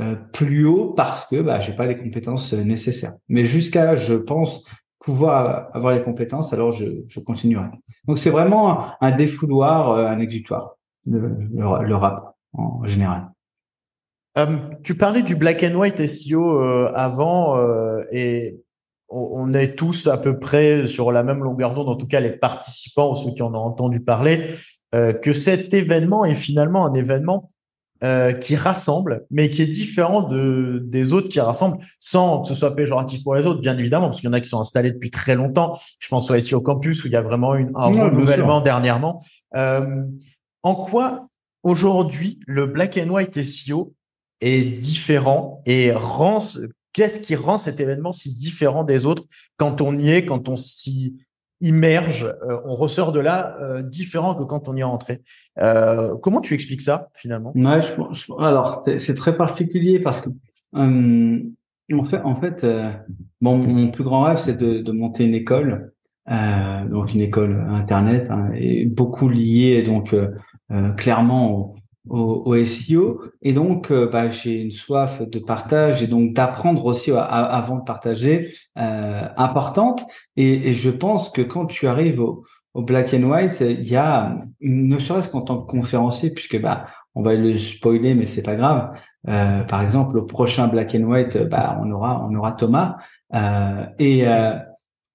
euh, 0.00 0.16
plus 0.32 0.66
haut 0.66 0.92
parce 0.96 1.26
que 1.26 1.40
bah, 1.40 1.60
j'ai 1.60 1.74
pas 1.74 1.86
les 1.86 1.96
compétences 1.96 2.52
nécessaires. 2.52 3.14
Mais 3.28 3.44
jusqu'à, 3.44 3.94
je 3.94 4.14
pense, 4.14 4.64
pouvoir 4.98 5.70
avoir 5.74 5.94
les 5.94 6.02
compétences, 6.02 6.52
alors 6.52 6.72
je, 6.72 7.04
je 7.06 7.20
continuerai. 7.20 7.68
Donc, 8.08 8.18
c'est 8.18 8.30
vraiment 8.30 8.86
un 9.00 9.12
défouloir, 9.12 9.94
un 9.94 10.18
exutoire, 10.18 10.74
le, 11.06 11.32
le 11.54 11.94
rap 11.94 12.34
en 12.54 12.84
général. 12.86 13.28
Euh, 14.36 14.56
tu 14.82 14.94
parlais 14.94 15.22
du 15.22 15.36
black 15.36 15.64
and 15.64 15.74
white 15.74 16.06
SEO 16.06 16.60
euh, 16.60 16.92
avant 16.94 17.56
euh, 17.56 18.02
et 18.12 18.60
on 19.08 19.54
est 19.54 19.74
tous 19.74 20.06
à 20.06 20.18
peu 20.18 20.38
près 20.38 20.86
sur 20.86 21.12
la 21.12 21.22
même 21.22 21.42
longueur 21.42 21.72
d'onde, 21.72 21.88
en 21.88 21.96
tout 21.96 22.06
cas 22.06 22.20
les 22.20 22.30
participants 22.30 23.12
ou 23.12 23.14
ceux 23.14 23.30
qui 23.30 23.42
en 23.42 23.54
ont 23.54 23.58
entendu 23.58 24.00
parler, 24.00 24.50
que 24.92 25.32
cet 25.32 25.72
événement 25.72 26.26
est 26.26 26.34
finalement 26.34 26.84
un 26.84 26.92
événement 26.92 27.50
qui 28.02 28.54
rassemble, 28.54 29.24
mais 29.30 29.48
qui 29.48 29.62
est 29.62 29.66
différent 29.66 30.20
de, 30.20 30.82
des 30.84 31.14
autres 31.14 31.30
qui 31.30 31.40
rassemblent, 31.40 31.78
sans 31.98 32.42
que 32.42 32.48
ce 32.48 32.54
soit 32.54 32.76
péjoratif 32.76 33.24
pour 33.24 33.34
les 33.34 33.46
autres, 33.46 33.62
bien 33.62 33.78
évidemment, 33.78 34.08
parce 34.08 34.20
qu'il 34.20 34.28
y 34.28 34.30
en 34.30 34.34
a 34.34 34.42
qui 34.42 34.50
sont 34.50 34.60
installés 34.60 34.92
depuis 34.92 35.10
très 35.10 35.36
longtemps. 35.36 35.78
Je 36.00 36.08
pense 36.08 36.30
au 36.30 36.38
SEO 36.38 36.60
Campus 36.60 37.02
où 37.02 37.06
il 37.06 37.14
y 37.14 37.16
a 37.16 37.22
vraiment 37.22 37.54
une, 37.54 37.72
un 37.76 37.86
renouvellement 37.86 38.60
dernièrement. 38.60 39.22
en 39.54 40.74
quoi 40.74 41.28
aujourd'hui 41.62 42.40
le 42.46 42.66
black 42.66 42.98
and 42.98 43.08
white 43.08 43.42
SEO 43.42 43.94
est 44.40 44.78
différent 44.78 45.62
et 45.66 45.92
rend 45.92 46.40
qu'est-ce 46.92 47.20
qui 47.20 47.36
rend 47.36 47.58
cet 47.58 47.80
événement 47.80 48.12
si 48.12 48.34
différent 48.34 48.84
des 48.84 49.06
autres 49.06 49.24
quand 49.56 49.80
on 49.80 49.96
y 49.98 50.10
est, 50.10 50.24
quand 50.24 50.48
on 50.48 50.56
s'y 50.56 51.14
immerge, 51.60 52.24
euh, 52.24 52.58
on 52.64 52.74
ressort 52.74 53.12
de 53.12 53.20
là 53.20 53.56
euh, 53.60 53.82
différent 53.82 54.34
que 54.34 54.44
quand 54.44 54.68
on 54.68 54.76
y 54.76 54.80
est 54.80 54.84
entré. 54.84 55.22
Euh, 55.58 56.16
comment 56.22 56.40
tu 56.40 56.54
expliques 56.54 56.82
ça 56.82 57.08
finalement? 57.14 57.52
Ouais, 57.54 57.80
je, 57.82 58.32
Alors 58.38 58.82
c'est 58.84 59.14
très 59.14 59.36
particulier 59.36 59.98
parce 59.98 60.20
que 60.20 60.30
euh, 60.76 61.40
en 61.92 62.04
fait, 62.04 62.20
en 62.22 62.34
fait, 62.34 62.66
bon, 63.40 63.56
mon 63.56 63.90
plus 63.90 64.04
grand 64.04 64.24
rêve 64.24 64.36
c'est 64.36 64.56
de, 64.56 64.82
de, 64.82 64.92
monter 64.92 65.24
une 65.24 65.34
école, 65.34 65.92
donc 66.28 67.14
une 67.14 67.22
école 67.22 67.66
internet 67.70 68.28
hein, 68.30 68.50
et 68.54 68.84
beaucoup 68.84 69.28
liée 69.28 69.82
donc 69.82 70.14
clairement 70.98 71.50
au, 71.50 71.77
au, 72.08 72.64
SEO 72.64 73.22
et 73.42 73.52
donc 73.52 73.90
euh, 73.90 74.08
bah, 74.10 74.28
j'ai 74.30 74.54
une 74.54 74.70
soif 74.70 75.22
de 75.22 75.38
partage 75.38 76.02
et 76.02 76.06
donc 76.06 76.32
d'apprendre 76.32 76.84
aussi 76.86 77.10
avant 77.12 77.76
de 77.76 77.84
partager 77.84 78.54
euh, 78.78 79.28
importante. 79.36 80.04
Et, 80.36 80.70
et, 80.70 80.74
je 80.74 80.90
pense 80.90 81.30
que 81.30 81.42
quand 81.42 81.66
tu 81.66 81.86
arrives 81.86 82.20
au, 82.20 82.44
au 82.74 82.82
black 82.82 83.12
and 83.14 83.24
white 83.24 83.60
il 83.60 83.88
y 83.88 83.96
a 83.96 84.38
ne 84.60 84.98
serait-ce 84.98 85.28
qu'en 85.28 85.42
tant 85.42 85.60
que 85.60 85.70
conférencier 85.70 86.30
puisque 86.30 86.60
bah 86.60 86.84
on 87.14 87.22
va 87.22 87.34
le 87.34 87.58
spoiler 87.58 88.14
mais 88.14 88.24
c'est 88.24 88.42
pas 88.42 88.56
grave. 88.56 88.90
Euh, 89.28 89.62
par 89.64 89.82
exemple 89.82 90.18
au 90.18 90.22
prochain 90.22 90.68
black 90.68 90.94
and 90.94 91.02
white 91.02 91.36
bah 91.48 91.78
on 91.82 91.90
aura 91.90 92.26
on 92.28 92.34
aura 92.34 92.52
Thomas. 92.52 92.96
Euh, 93.34 93.84
et 93.98 94.26
euh, 94.26 94.54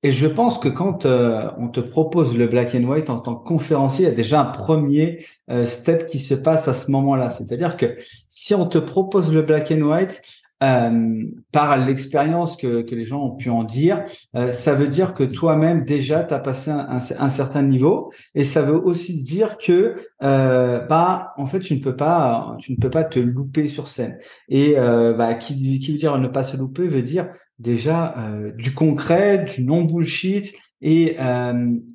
et 0.03 0.11
je 0.11 0.27
pense 0.27 0.57
que 0.59 0.67
quand 0.67 1.05
euh, 1.05 1.49
on 1.57 1.69
te 1.69 1.79
propose 1.79 2.37
le 2.37 2.47
black 2.47 2.75
and 2.75 2.83
white 2.83 3.09
en 3.09 3.19
tant 3.19 3.35
que 3.35 3.47
conférencier, 3.47 4.05
il 4.05 4.09
y 4.09 4.11
a 4.11 4.15
déjà 4.15 4.41
un 4.41 4.45
premier 4.45 5.25
euh, 5.49 5.65
step 5.65 6.05
qui 6.07 6.19
se 6.19 6.33
passe 6.33 6.67
à 6.67 6.73
ce 6.73 6.91
moment-là. 6.91 7.29
C'est-à-dire 7.29 7.77
que 7.77 7.97
si 8.27 8.53
on 8.53 8.67
te 8.67 8.77
propose 8.77 9.33
le 9.33 9.41
black 9.43 9.71
and 9.71 9.81
white, 9.81 10.21
euh, 10.63 11.25
par 11.51 11.77
l'expérience 11.77 12.55
que, 12.55 12.81
que, 12.83 12.95
les 12.95 13.03
gens 13.03 13.21
ont 13.23 13.35
pu 13.35 13.49
en 13.49 13.63
dire, 13.63 14.03
euh, 14.35 14.51
ça 14.51 14.73
veut 14.73 14.87
dire 14.87 15.13
que 15.13 15.23
toi-même 15.23 15.83
déjà 15.83 16.23
tu 16.23 16.33
as 16.33 16.39
passé 16.39 16.71
un, 16.71 16.99
un, 17.19 17.29
certain 17.29 17.63
niveau 17.63 18.13
et 18.33 18.43
ça 18.43 18.61
veut 18.61 18.77
aussi 18.77 19.21
dire 19.21 19.57
que 19.57 19.95
euh, 20.23 20.79
bah 20.79 21.33
en 21.37 21.45
fait 21.45 21.59
tu 21.59 21.75
ne 21.75 21.79
peux 21.79 21.95
pas 21.95 22.55
tu 22.59 22.71
ne 22.71 22.77
peux 22.77 22.89
pas 22.89 23.03
te 23.03 23.19
louper 23.19 23.67
sur 23.67 23.87
scène 23.87 24.17
et 24.47 24.75
euh, 24.77 25.13
bah, 25.13 25.33
qui, 25.35 25.79
qui 25.79 25.91
veut 25.91 25.97
dire 25.97 26.17
ne 26.17 26.27
pas 26.27 26.43
se 26.43 26.55
louper 26.55 26.87
veut 26.87 27.01
dire 27.01 27.29
déjà 27.59 28.15
euh, 28.17 28.51
du 28.53 28.73
concret, 28.73 29.43
du 29.43 29.63
non 29.65 29.83
bullshit 29.83 30.53
et 30.81 31.17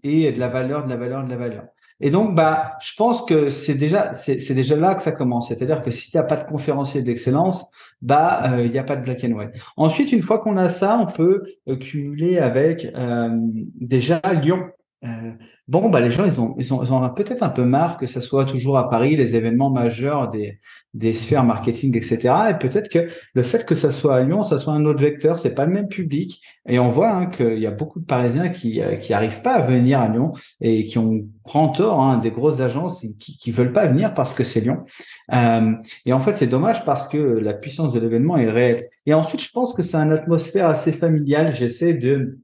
et 0.03 0.33
de 0.33 0.41
la 0.41 0.49
valeur, 0.49 0.85
de 0.85 0.89
la 0.89 0.97
valeur, 0.97 1.25
de 1.25 1.31
la 1.31 1.37
valeur. 1.37 1.65
Et 2.01 2.11
donc, 2.11 2.35
bah, 2.37 2.77
je 2.81 2.93
pense 2.97 3.25
que 3.25 3.51
c'est 3.51 3.75
déjà, 3.75 4.15
c'est 4.15 4.55
déjà 4.55 4.77
là 4.77 4.95
que 4.95 5.03
ça 5.03 5.11
commence. 5.11 5.49
C'est-à-dire 5.49 5.83
que 5.83 5.91
si 5.91 6.11
tu 6.11 6.17
n'as 6.17 6.23
pas 6.23 6.37
de 6.37 6.45
conférencier 6.45 7.03
d'excellence, 7.03 7.69
bah, 8.03 8.43
il 8.59 8.67
euh, 8.67 8.69
n'y 8.69 8.79
a 8.79 8.85
pas 8.85 8.95
de 8.95 9.03
black 9.03 9.25
and 9.25 9.33
white. 9.33 9.51
Ensuite, 9.77 10.13
une 10.13 10.23
fois 10.23 10.39
qu'on 10.39 10.57
a 10.57 10.69
ça, 10.69 10.99
on 11.01 11.07
peut 11.07 11.43
euh, 11.69 11.77
cumuler 11.77 12.39
avec 12.39 12.87
euh, 12.95 13.31
déjà 13.81 14.21
Lyon. 14.41 14.69
Bon, 15.69 15.89
bah, 15.91 16.01
les 16.01 16.11
gens, 16.11 16.25
ils 16.25 16.41
ont, 16.41 16.55
ils 16.59 16.75
ont, 16.75 16.83
ils 16.83 16.93
ont 16.93 17.09
peut-être 17.11 17.43
un 17.43 17.49
peu 17.51 17.65
marre 17.65 17.99
que 17.99 18.07
ça 18.07 18.21
soit 18.21 18.45
toujours 18.45 18.79
à 18.79 18.91
Paris 18.91 19.15
les 19.17 19.37
événements 19.37 19.71
majeurs 19.71 20.31
des, 20.31 20.59
des 20.95 21.13
sphères 21.13 21.45
marketing, 21.45 21.97
etc. 21.97 22.35
Et 22.51 22.55
peut-être 22.55 22.89
que 22.89 23.07
le 23.35 23.43
fait 23.43 23.65
que 23.65 23.75
ça 23.75 23.91
soit 23.91 24.17
à 24.17 24.23
Lyon, 24.23 24.43
ça 24.43 24.59
soit 24.59 24.73
un 24.73 24.85
autre 24.87 25.01
vecteur, 25.01 25.39
c'est 25.39 25.55
pas 25.55 25.67
le 25.67 25.73
même 25.73 25.89
public. 25.89 26.43
Et 26.67 26.79
on 26.79 26.91
voit 26.91 27.11
hein, 27.11 27.27
qu'il 27.27 27.59
y 27.59 27.67
a 27.67 27.71
beaucoup 27.71 28.01
de 28.01 28.05
Parisiens 28.07 28.49
qui 28.49 28.81
euh, 28.81 28.97
qui 28.97 29.13
arrivent 29.13 29.43
pas 29.43 29.55
à 29.55 29.61
venir 29.61 30.01
à 30.01 30.09
Lyon 30.09 30.33
et 30.61 30.87
qui 30.87 30.99
ont 30.99 31.21
grand 31.45 31.69
tort, 31.69 32.01
hein, 32.01 32.19
des 32.19 32.31
grosses 32.31 32.61
agences 32.61 33.01
qui 33.19 33.39
qui 33.39 33.51
veulent 33.53 33.73
pas 33.73 33.87
venir 33.87 34.15
parce 34.15 34.35
que 34.35 34.43
c'est 34.43 34.61
Lyon. 34.61 34.85
Euh, 35.33 35.75
et 36.07 36.13
en 36.13 36.21
fait, 36.21 36.33
c'est 36.33 36.47
dommage 36.47 36.85
parce 36.85 37.07
que 37.09 37.19
la 37.19 37.55
puissance 37.55 37.93
de 37.93 38.01
l'événement 38.01 38.37
est 38.37 38.51
réelle. 38.51 38.89
Et 39.07 39.15
ensuite, 39.15 39.43
je 39.43 39.51
pense 39.51 39.75
que 39.75 39.83
c'est 39.83 39.97
une 39.97 40.13
atmosphère 40.13 40.69
assez 40.69 40.93
familiale. 40.93 41.55
J'essaie 41.55 41.95
de 41.95 42.39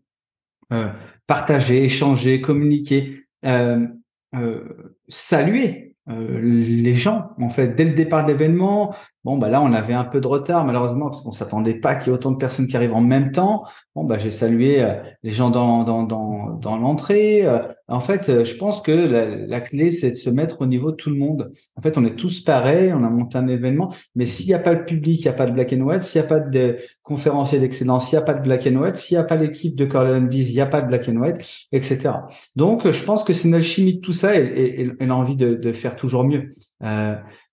euh, 0.73 0.89
partager, 1.27 1.85
échanger, 1.85 2.41
communiquer, 2.41 3.25
euh, 3.45 3.87
euh, 4.35 4.95
saluer 5.09 5.97
euh, 6.09 6.41
les 6.41 6.95
gens 6.95 7.31
en 7.41 7.51
fait 7.51 7.69
dès 7.69 7.85
le 7.85 7.95
départ 7.95 8.27
de 8.27 8.33
l'événement 8.33 8.95
bon 9.25 9.39
bah 9.39 9.49
là 9.49 9.63
on 9.63 9.73
avait 9.73 9.95
un 9.95 10.05
peu 10.05 10.21
de 10.21 10.27
retard 10.27 10.65
malheureusement 10.65 11.11
parce 11.11 11.23
qu'on 11.23 11.33
s'attendait 11.33 11.75
pas 11.75 11.95
qu'il 11.95 12.09
y 12.09 12.11
ait 12.11 12.15
autant 12.15 12.31
de 12.31 12.37
personnes 12.37 12.67
qui 12.67 12.77
arrivent 12.77 12.95
en 12.95 13.01
même 13.01 13.33
temps. 13.33 13.65
Bon 13.95 14.05
bah 14.05 14.19
j'ai 14.19 14.31
salué 14.31 14.83
euh, 14.83 14.95
les 15.23 15.31
gens 15.31 15.51
dans 15.51 15.85
dans 15.85 16.03
dans, 16.03 16.51
dans 16.51 16.77
l'entrée. 16.77 17.45
Euh, 17.45 17.61
en 17.89 18.01
fait 18.01 18.45
je 18.45 18.57
pense 18.57 18.81
que 18.81 18.93
la, 18.93 19.61
clé 19.61 19.91
c'est 19.91 20.11
de 20.11 20.17
se 20.17 20.31
mettre 20.31 20.63
au 20.63 20.67
niveau 20.67 20.91
de 20.91 20.97
tout 20.97 21.11
le 21.11 21.17
monde. 21.17 21.53
En 21.77 21.83
fait 21.83 21.97
on 21.99 22.05
est 22.05 22.17
tous 22.17 22.41
pareils 22.41 22.93
on 22.93 23.05
a 23.05 23.11
monté 23.11 23.39
un 23.39 23.49
événement 23.49 23.95
mais 24.15 24.27
s'il 24.27 24.47
n'y 24.47 24.55
a 24.55 24.59
pas 24.59 24.73
le 24.73 24.85
public 24.85 25.21
il 25.21 25.25
n'y 25.25 25.29
a 25.29 25.35
pas 25.35 25.47
de 25.47 25.53
black 25.53 25.73
and 25.73 25.83
white. 25.83 26.03
S'il 26.03 26.21
n'y 26.21 26.27
a 26.27 26.29
pas 26.29 26.41
de 26.41 26.77
conférencier 27.03 27.61
d'excellence 27.61 28.13
il 28.13 28.17
n'y 28.17 28.19
a 28.19 28.23
pas 28.23 28.35
de 28.35 28.43
black 28.43 28.67
and 28.67 28.77
white. 28.77 28.97
S'il 28.97 29.17
n'y 29.17 29.21
a 29.21 29.25
pas 29.25 29.37
l'équipe 29.37 29.75
de 29.77 29.85
Corleone 29.85 30.29
il 30.33 30.53
n'y 30.53 30.61
a 30.61 30.67
pas 30.67 30.81
de 30.81 30.89
black 30.89 31.09
and 31.09 31.17
white 31.17 31.67
etc 31.73 32.11
donc 32.57 32.91
je 32.91 33.05
pense 33.05 33.25
que 33.25 33.33
c'est 33.33 33.49
une 33.49 33.55
alchimie 33.55 33.95
de 33.95 34.01
tout 34.01 34.13
ça 34.13 34.39
et, 34.39 34.45
et, 34.45 34.91
et 34.99 35.07
l'envie 35.07 35.37
de, 35.37 35.55
de 35.55 35.73
faire 35.73 35.97
toujours 35.97 36.25
mieux. 36.25 36.51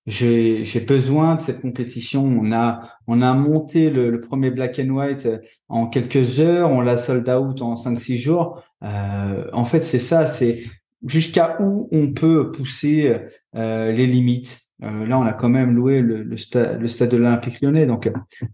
Euh, 0.08 0.64
j'ai 0.64 0.80
besoin 0.82 1.36
de 1.36 1.42
cette 1.42 1.62
compétition. 1.62 2.24
On 2.24 2.52
a 2.52 2.90
on 3.08 3.22
a 3.22 3.34
monté 3.34 3.90
le, 3.90 4.20
premier 4.20 4.50
black 4.50 4.80
and 4.80 4.90
white 4.90 5.28
en 5.70 5.88
quelques 5.88 6.40
heures, 6.40 6.72
on 6.72 6.82
l'a 6.82 6.98
sold 6.98 7.30
out 7.30 7.62
en 7.62 7.76
5-6 7.76 8.18
jours. 8.18 8.64
Euh, 8.84 9.46
en 9.54 9.66
fait, 9.66 9.82
c'est 9.82 10.00
ça, 10.00 10.26
c'est 10.26 10.64
jusqu'à 11.06 11.58
où 11.62 11.88
on 11.92 12.14
peut 12.14 12.52
pousser 12.52 13.16
euh, 13.56 13.92
les 13.92 14.08
limites. 14.08 14.60
Euh, 14.84 15.06
là, 15.06 15.20
on 15.20 15.24
a 15.24 15.34
quand 15.34 15.50
même 15.50 15.76
loué 15.76 16.02
le, 16.02 16.24
le, 16.24 16.38
stade, 16.38 16.82
le 16.82 16.88
stade 16.88 17.14
olympique 17.14 17.62
lyonnais, 17.62 17.86
donc 17.86 18.10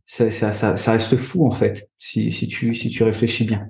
ça, 0.05 0.29
ça, 0.29 0.51
ça, 0.51 0.75
ça, 0.75 0.91
reste 0.91 1.15
fou 1.15 1.47
en 1.47 1.51
fait, 1.51 1.89
si, 1.97 2.31
si 2.31 2.49
tu 2.49 2.73
si 2.73 2.89
tu 2.89 3.03
réfléchis 3.03 3.45
bien. 3.45 3.65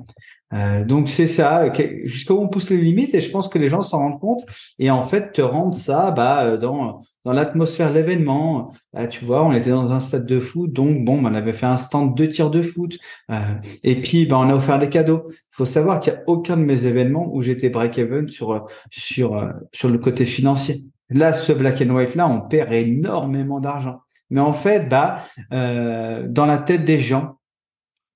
Euh, 0.54 0.86
donc 0.86 1.10
c'est 1.10 1.28
ça, 1.28 1.70
jusqu'où 2.06 2.36
on 2.36 2.48
pousse 2.48 2.70
les 2.70 2.78
limites 2.78 3.14
et 3.14 3.20
je 3.20 3.30
pense 3.30 3.50
que 3.50 3.60
les 3.60 3.68
gens 3.68 3.82
s'en 3.82 4.00
rendent 4.00 4.20
compte 4.20 4.46
et 4.80 4.90
en 4.90 5.02
fait 5.02 5.34
te 5.34 5.42
rendent 5.42 5.76
ça 5.76 6.12
bah, 6.12 6.46
euh, 6.46 6.58
dans 6.58 7.02
dans 7.26 7.34
l'atmosphère 7.34 7.90
de 7.90 7.96
l'événement. 7.96 8.72
Bah, 8.94 9.08
tu 9.08 9.26
vois, 9.26 9.44
on 9.44 9.52
était 9.52 9.72
dans 9.72 9.92
un 9.92 10.00
stade 10.00 10.26
de 10.26 10.40
foot, 10.40 10.72
donc 10.72 11.04
bon, 11.04 11.20
on 11.22 11.34
avait 11.34 11.52
fait 11.52 11.66
un 11.66 11.76
stand 11.76 12.16
de 12.16 12.26
tirs 12.26 12.50
de 12.50 12.62
foot 12.62 12.98
euh, 13.30 13.36
et 13.84 14.02
puis 14.02 14.26
bah, 14.26 14.38
on 14.38 14.50
a 14.50 14.54
offert 14.56 14.80
des 14.80 14.90
cadeaux. 14.90 15.24
Il 15.28 15.34
faut 15.52 15.66
savoir 15.66 16.00
qu'il 16.00 16.14
y 16.14 16.16
a 16.16 16.22
aucun 16.28 16.56
de 16.56 16.64
mes 16.64 16.86
événements 16.86 17.30
où 17.34 17.42
j'étais 17.42 17.70
break-even 17.70 18.30
sur 18.30 18.68
sur 18.90 19.52
sur 19.74 19.90
le 19.90 19.98
côté 19.98 20.24
financier. 20.24 20.86
Là, 21.10 21.34
ce 21.34 21.52
black 21.52 21.82
and 21.82 21.94
white 21.94 22.16
là, 22.16 22.28
on 22.28 22.42
perd 22.42 22.72
énormément 22.72 23.60
d'argent. 23.60 24.00
Mais 24.30 24.42
en 24.42 24.54
fait, 24.54 24.88
bah, 24.90 25.24
dans 25.52 26.46
la 26.46 26.58
tête 26.58 26.86
des 26.86 27.00
gens, 27.00 27.37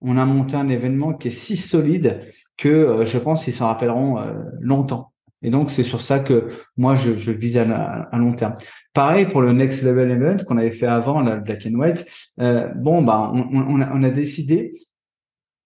on 0.01 0.17
a 0.17 0.25
monté 0.25 0.55
un 0.55 0.67
événement 0.67 1.13
qui 1.13 1.29
est 1.29 1.31
si 1.31 1.55
solide 1.55 2.21
que 2.57 2.69
euh, 2.69 3.05
je 3.05 3.17
pense 3.17 3.43
qu'ils 3.43 3.53
s'en 3.53 3.67
rappelleront 3.67 4.19
euh, 4.19 4.33
longtemps. 4.59 5.11
Et 5.43 5.49
donc, 5.49 5.71
c'est 5.71 5.83
sur 5.83 6.01
ça 6.01 6.19
que 6.19 6.47
moi, 6.77 6.93
je, 6.93 7.13
je 7.17 7.31
vise 7.31 7.57
à, 7.57 8.09
long 8.13 8.33
terme. 8.33 8.55
Pareil 8.93 9.25
pour 9.25 9.41
le 9.41 9.53
Next 9.53 9.81
Level 9.81 10.11
Event 10.11 10.43
qu'on 10.45 10.57
avait 10.57 10.71
fait 10.71 10.85
avant, 10.85 11.21
la 11.21 11.37
Black 11.37 11.65
and 11.65 11.79
White. 11.79 12.05
Euh, 12.39 12.67
bon, 12.75 13.01
bah, 13.01 13.31
on, 13.33 14.03
a, 14.03 14.09
décidé. 14.11 14.71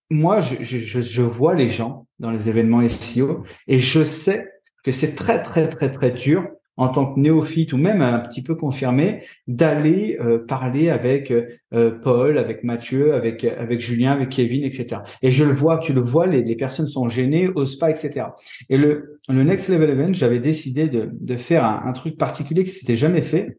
Moi, 0.10 0.40
je, 0.40 0.64
je, 0.64 1.02
je 1.02 1.22
vois 1.22 1.56
les 1.56 1.68
gens 1.68 2.08
dans 2.20 2.32
les 2.32 2.48
événements 2.48 2.88
SEO 2.88 3.44
et 3.68 3.80
je 3.80 4.04
sais 4.04 4.48
que 4.84 4.92
c'est 4.92 5.16
très, 5.16 5.42
très, 5.44 5.68
très, 5.68 5.92
très 5.92 6.12
dur 6.12 6.48
en 6.78 6.90
tant 6.90 7.14
que 7.14 7.20
néophyte 7.20 7.74
ou 7.74 7.78
même 7.78 8.02
un 8.02 8.20
petit 8.20 8.44
peu 8.44 8.56
confirmé, 8.56 9.24
d'aller 9.48 10.18
euh, 10.20 10.40
parler 10.46 10.90
avec 10.90 11.32
euh, 11.32 11.92
Paul, 12.02 12.38
avec 12.38 12.64
Mathieu, 12.64 13.14
avec 13.14 13.44
avec 13.44 13.80
Julien, 13.80 14.12
avec 14.12 14.30
Kevin, 14.30 14.64
etc. 14.64 15.02
Et 15.22 15.32
je 15.32 15.44
le 15.44 15.54
vois, 15.54 15.78
tu 15.78 15.94
le 15.94 16.02
vois, 16.02 16.28
les, 16.28 16.44
les 16.44 16.56
personnes 16.56 16.88
sont 16.88 17.08
gênées, 17.08 17.50
osent 17.56 17.78
pas, 17.78 17.90
etc. 17.90 18.28
Et 18.70 18.78
le 18.78 19.20
le 19.30 19.44
Next 19.44 19.70
Level 19.70 19.90
Event, 19.90 20.14
j'avais 20.14 20.40
décidé 20.40 20.88
de 20.88 21.10
de 21.14 21.36
faire 21.36 21.64
un, 21.64 21.94
truc 21.94 22.18
particulier 22.18 22.64
qui 22.64 22.72
s'était 22.72 22.96
jamais 22.96 23.22
fait, 23.22 23.58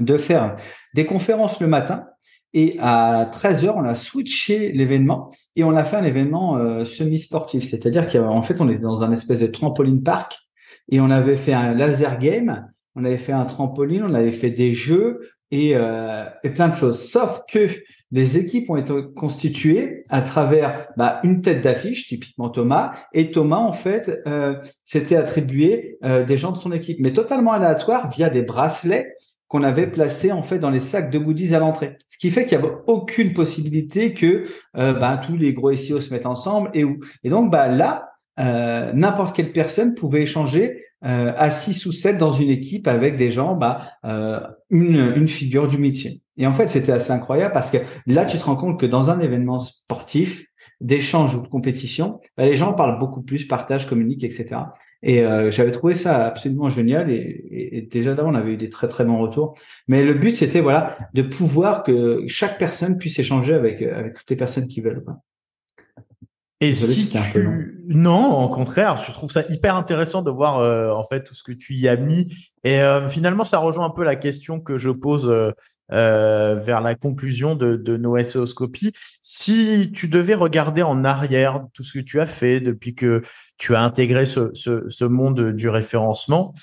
de 0.00 0.16
faire 0.18 0.56
des 0.94 1.06
conférences 1.06 1.60
le 1.60 1.66
matin 1.66 2.04
et 2.54 2.76
à 2.78 3.28
13h, 3.32 3.72
on 3.76 3.84
a 3.84 3.96
switché 3.96 4.70
l'événement 4.70 5.28
et 5.56 5.64
on 5.64 5.74
a 5.76 5.82
fait 5.82 5.96
un 5.96 6.04
événement 6.04 6.56
euh, 6.56 6.84
semi-sportif. 6.84 7.68
C'est-à-dire 7.68 8.08
qu'en 8.08 8.42
fait, 8.42 8.60
on 8.60 8.68
était 8.68 8.78
dans 8.78 9.02
un 9.02 9.10
espèce 9.10 9.40
de 9.40 9.48
trampoline 9.48 10.04
park 10.04 10.38
et 10.88 11.00
on 11.00 11.10
avait 11.10 11.36
fait 11.36 11.52
un 11.52 11.74
laser 11.74 12.18
game, 12.18 12.68
on 12.94 13.04
avait 13.04 13.18
fait 13.18 13.32
un 13.32 13.44
trampoline, 13.44 14.04
on 14.04 14.14
avait 14.14 14.32
fait 14.32 14.50
des 14.50 14.72
jeux 14.72 15.20
et, 15.50 15.72
euh, 15.74 16.24
et 16.42 16.50
plein 16.50 16.68
de 16.68 16.74
choses. 16.74 17.08
Sauf 17.08 17.42
que 17.50 17.68
les 18.10 18.38
équipes 18.38 18.70
ont 18.70 18.76
été 18.76 18.94
constituées 19.16 20.04
à 20.08 20.22
travers 20.22 20.86
bah, 20.96 21.20
une 21.24 21.42
tête 21.42 21.62
d'affiche, 21.62 22.06
typiquement 22.06 22.48
Thomas, 22.48 22.94
et 23.12 23.32
Thomas 23.32 23.56
en 23.56 23.72
fait 23.72 24.22
euh, 24.28 24.54
s'était 24.84 25.16
attribué 25.16 25.98
euh, 26.04 26.24
des 26.24 26.36
gens 26.36 26.52
de 26.52 26.58
son 26.58 26.70
équipe, 26.70 26.98
mais 27.00 27.12
totalement 27.12 27.52
aléatoire 27.52 28.10
via 28.10 28.30
des 28.30 28.42
bracelets 28.42 29.16
qu'on 29.48 29.62
avait 29.62 29.88
placés 29.88 30.32
en 30.32 30.42
fait 30.42 30.58
dans 30.58 30.70
les 30.70 30.80
sacs 30.80 31.10
de 31.10 31.18
goodies 31.18 31.54
à 31.54 31.58
l'entrée. 31.58 31.98
Ce 32.08 32.18
qui 32.18 32.30
fait 32.30 32.44
qu'il 32.44 32.58
n'y 32.58 32.64
avait 32.64 32.74
aucune 32.86 33.32
possibilité 33.32 34.14
que 34.14 34.44
euh, 34.76 34.92
bah, 34.92 35.20
tous 35.24 35.36
les 35.36 35.52
gros 35.52 35.74
SEO 35.74 36.00
se 36.00 36.12
mettent 36.12 36.26
ensemble 36.26 36.70
et 36.74 36.84
où. 36.84 36.98
Et 37.24 37.30
donc 37.30 37.50
bah 37.50 37.68
là, 37.68 38.13
euh, 38.38 38.92
n'importe 38.92 39.34
quelle 39.34 39.52
personne 39.52 39.94
pouvait 39.94 40.22
échanger 40.22 40.84
à 41.06 41.50
6 41.50 41.84
ou 41.84 41.92
7 41.92 42.16
dans 42.16 42.30
une 42.30 42.48
équipe 42.48 42.88
avec 42.88 43.16
des 43.16 43.30
gens, 43.30 43.56
bah, 43.56 43.90
euh, 44.06 44.40
une, 44.70 45.28
figure 45.28 45.66
du 45.66 45.76
métier. 45.76 46.22
Et 46.38 46.46
en 46.46 46.54
fait, 46.54 46.68
c'était 46.68 46.92
assez 46.92 47.12
incroyable 47.12 47.52
parce 47.52 47.70
que 47.70 47.76
là, 48.06 48.24
tu 48.24 48.38
te 48.38 48.44
rends 48.44 48.56
compte 48.56 48.80
que 48.80 48.86
dans 48.86 49.10
un 49.10 49.20
événement 49.20 49.58
sportif, 49.58 50.46
d'échange 50.80 51.34
ou 51.36 51.42
de 51.42 51.48
compétition, 51.48 52.20
bah, 52.38 52.46
les 52.46 52.56
gens 52.56 52.72
parlent 52.72 52.98
beaucoup 52.98 53.22
plus, 53.22 53.46
partagent, 53.46 53.86
communiquent, 53.86 54.24
etc. 54.24 54.56
Et 55.02 55.22
euh, 55.22 55.50
j'avais 55.50 55.70
trouvé 55.70 55.94
ça 55.94 56.24
absolument 56.24 56.68
génial. 56.70 57.10
Et, 57.10 57.44
et, 57.50 57.82
déjà 57.82 58.14
là, 58.14 58.24
on 58.26 58.34
avait 58.34 58.52
eu 58.52 58.56
des 58.56 58.70
très 58.70 58.88
très 58.88 59.04
bons 59.04 59.18
retours. 59.18 59.54
Mais 59.86 60.02
le 60.02 60.14
but, 60.14 60.32
c'était 60.32 60.62
voilà 60.62 60.96
de 61.12 61.22
pouvoir 61.22 61.82
que 61.82 62.24
chaque 62.26 62.58
personne 62.58 62.96
puisse 62.96 63.18
échanger 63.18 63.54
avec 63.54 63.82
avec 63.82 64.14
toutes 64.14 64.30
les 64.30 64.36
personnes 64.36 64.66
qui 64.66 64.80
veulent. 64.80 65.04
Quoi. 65.04 65.18
Et 66.60 66.74
si 66.74 67.10
tu 67.10 67.74
non, 67.88 68.42
au 68.42 68.48
contraire, 68.48 68.96
je 68.96 69.12
trouve 69.12 69.30
ça 69.30 69.42
hyper 69.48 69.76
intéressant 69.76 70.22
de 70.22 70.30
voir 70.30 70.58
euh, 70.58 70.90
en 70.90 71.04
fait 71.04 71.22
tout 71.22 71.34
ce 71.34 71.42
que 71.42 71.52
tu 71.52 71.74
y 71.74 71.88
as 71.88 71.96
mis. 71.96 72.34
Et 72.62 72.80
euh, 72.80 73.08
finalement, 73.08 73.44
ça 73.44 73.58
rejoint 73.58 73.86
un 73.86 73.90
peu 73.90 74.04
la 74.04 74.16
question 74.16 74.60
que 74.60 74.78
je 74.78 74.88
pose 74.90 75.26
euh, 75.28 76.54
vers 76.56 76.80
la 76.80 76.94
conclusion 76.94 77.56
de, 77.56 77.76
de 77.76 77.96
nos 77.96 78.16
SEOscopies. 78.22 78.92
Si 79.22 79.90
tu 79.94 80.08
devais 80.08 80.34
regarder 80.34 80.82
en 80.82 81.04
arrière 81.04 81.64
tout 81.74 81.82
ce 81.82 81.98
que 81.98 82.02
tu 82.02 82.20
as 82.20 82.26
fait 82.26 82.60
depuis 82.60 82.94
que 82.94 83.22
tu 83.58 83.74
as 83.74 83.82
intégré 83.82 84.24
ce, 84.24 84.50
ce, 84.54 84.88
ce 84.88 85.04
monde 85.04 85.52
du 85.52 85.68
référencement, 85.68 86.54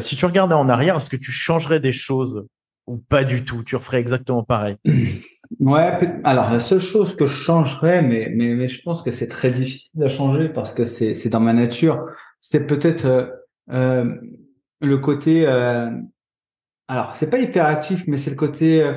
si 0.00 0.16
tu 0.16 0.24
regardais 0.24 0.54
en 0.54 0.68
arrière, 0.68 0.96
est-ce 0.96 1.10
que 1.10 1.16
tu 1.16 1.32
changerais 1.32 1.80
des 1.80 1.92
choses 1.92 2.46
ou 2.86 2.96
pas 2.96 3.24
du 3.24 3.44
tout? 3.44 3.62
Tu 3.64 3.76
referais 3.76 4.00
exactement 4.00 4.44
pareil 4.44 4.76
Ouais, 5.60 5.98
alors 6.24 6.50
la 6.50 6.60
seule 6.60 6.80
chose 6.80 7.14
que 7.16 7.26
je 7.26 7.34
changerais, 7.34 8.02
mais, 8.02 8.30
mais, 8.34 8.54
mais 8.54 8.68
je 8.68 8.80
pense 8.82 9.02
que 9.02 9.10
c'est 9.10 9.28
très 9.28 9.50
difficile 9.50 10.02
à 10.02 10.08
changer 10.08 10.48
parce 10.48 10.74
que 10.74 10.84
c'est, 10.84 11.14
c'est 11.14 11.28
dans 11.28 11.40
ma 11.40 11.52
nature, 11.52 12.06
c'est 12.40 12.66
peut-être 12.66 13.04
euh, 13.06 13.26
euh 13.70 14.14
le 14.84 14.98
côté, 14.98 15.46
euh, 15.46 15.90
alors 16.88 17.16
c'est 17.16 17.28
pas 17.28 17.38
hyperactif, 17.38 18.04
mais 18.06 18.16
c'est 18.16 18.30
le 18.30 18.36
côté 18.36 18.82
euh, 18.82 18.92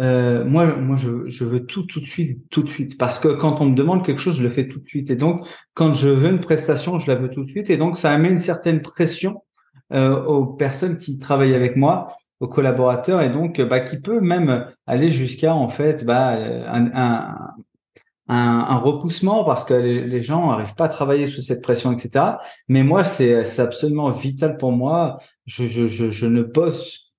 euh, 0.00 0.44
moi, 0.44 0.66
moi, 0.76 0.96
je, 0.96 1.26
je, 1.26 1.44
veux 1.44 1.66
tout, 1.66 1.84
tout 1.84 2.00
de 2.00 2.04
suite, 2.04 2.40
tout 2.50 2.62
de 2.62 2.68
suite. 2.68 2.98
Parce 2.98 3.18
que 3.18 3.28
quand 3.28 3.60
on 3.60 3.66
me 3.66 3.74
demande 3.74 4.04
quelque 4.04 4.18
chose, 4.18 4.36
je 4.36 4.42
le 4.42 4.50
fais 4.50 4.66
tout 4.66 4.80
de 4.80 4.86
suite. 4.86 5.10
Et 5.10 5.16
donc, 5.16 5.46
quand 5.74 5.92
je 5.92 6.08
veux 6.08 6.30
une 6.30 6.40
prestation, 6.40 6.98
je 6.98 7.06
la 7.06 7.16
veux 7.16 7.30
tout 7.30 7.44
de 7.44 7.50
suite. 7.50 7.70
Et 7.70 7.76
donc, 7.76 7.96
ça 7.96 8.12
amène 8.12 8.32
une 8.32 8.38
certaine 8.38 8.82
pression 8.82 9.42
aux 9.92 10.46
personnes 10.46 10.96
qui 10.96 11.18
travaillent 11.18 11.54
avec 11.54 11.76
moi, 11.76 12.08
aux 12.44 12.48
collaborateurs, 12.48 13.22
et 13.22 13.30
donc, 13.30 13.60
bah, 13.62 13.80
qui 13.80 13.98
peut 14.00 14.20
même 14.20 14.66
aller 14.86 15.10
jusqu'à 15.10 15.54
en 15.54 15.68
fait, 15.70 16.04
bah, 16.04 16.38
un, 18.28 18.76
repoussement 18.76 19.44
parce 19.44 19.64
que 19.64 19.72
les, 19.74 20.22
gens 20.22 20.50
n'arrivent 20.50 20.74
pas 20.74 20.84
à 20.84 20.88
travailler 20.88 21.26
sous 21.26 21.40
cette 21.40 21.62
pression, 21.62 21.92
etc. 21.92 22.36
Mais 22.68 22.82
moi, 22.82 23.02
c'est 23.02 23.58
absolument 23.58 24.10
vital 24.10 24.58
pour 24.58 24.72
moi. 24.72 25.18
Je, 25.46 26.26
ne 26.26 26.42
bosse 26.42 27.14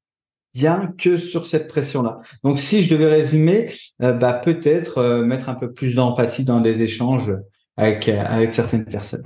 bien 0.53 0.93
que 0.97 1.17
sur 1.17 1.47
cette 1.47 1.67
pression-là. 1.67 2.19
Donc, 2.43 2.59
si 2.59 2.83
je 2.83 2.95
devais 2.95 3.09
résumer, 3.09 3.71
euh, 4.03 4.13
bah, 4.13 4.33
peut-être 4.33 4.99
euh, 4.99 5.25
mettre 5.25 5.49
un 5.49 5.55
peu 5.55 5.73
plus 5.73 5.95
d'empathie 5.95 6.45
dans 6.45 6.61
des 6.61 6.81
échanges 6.81 7.33
avec 7.77 8.09
certaines 8.51 8.85
personnes. 8.85 9.25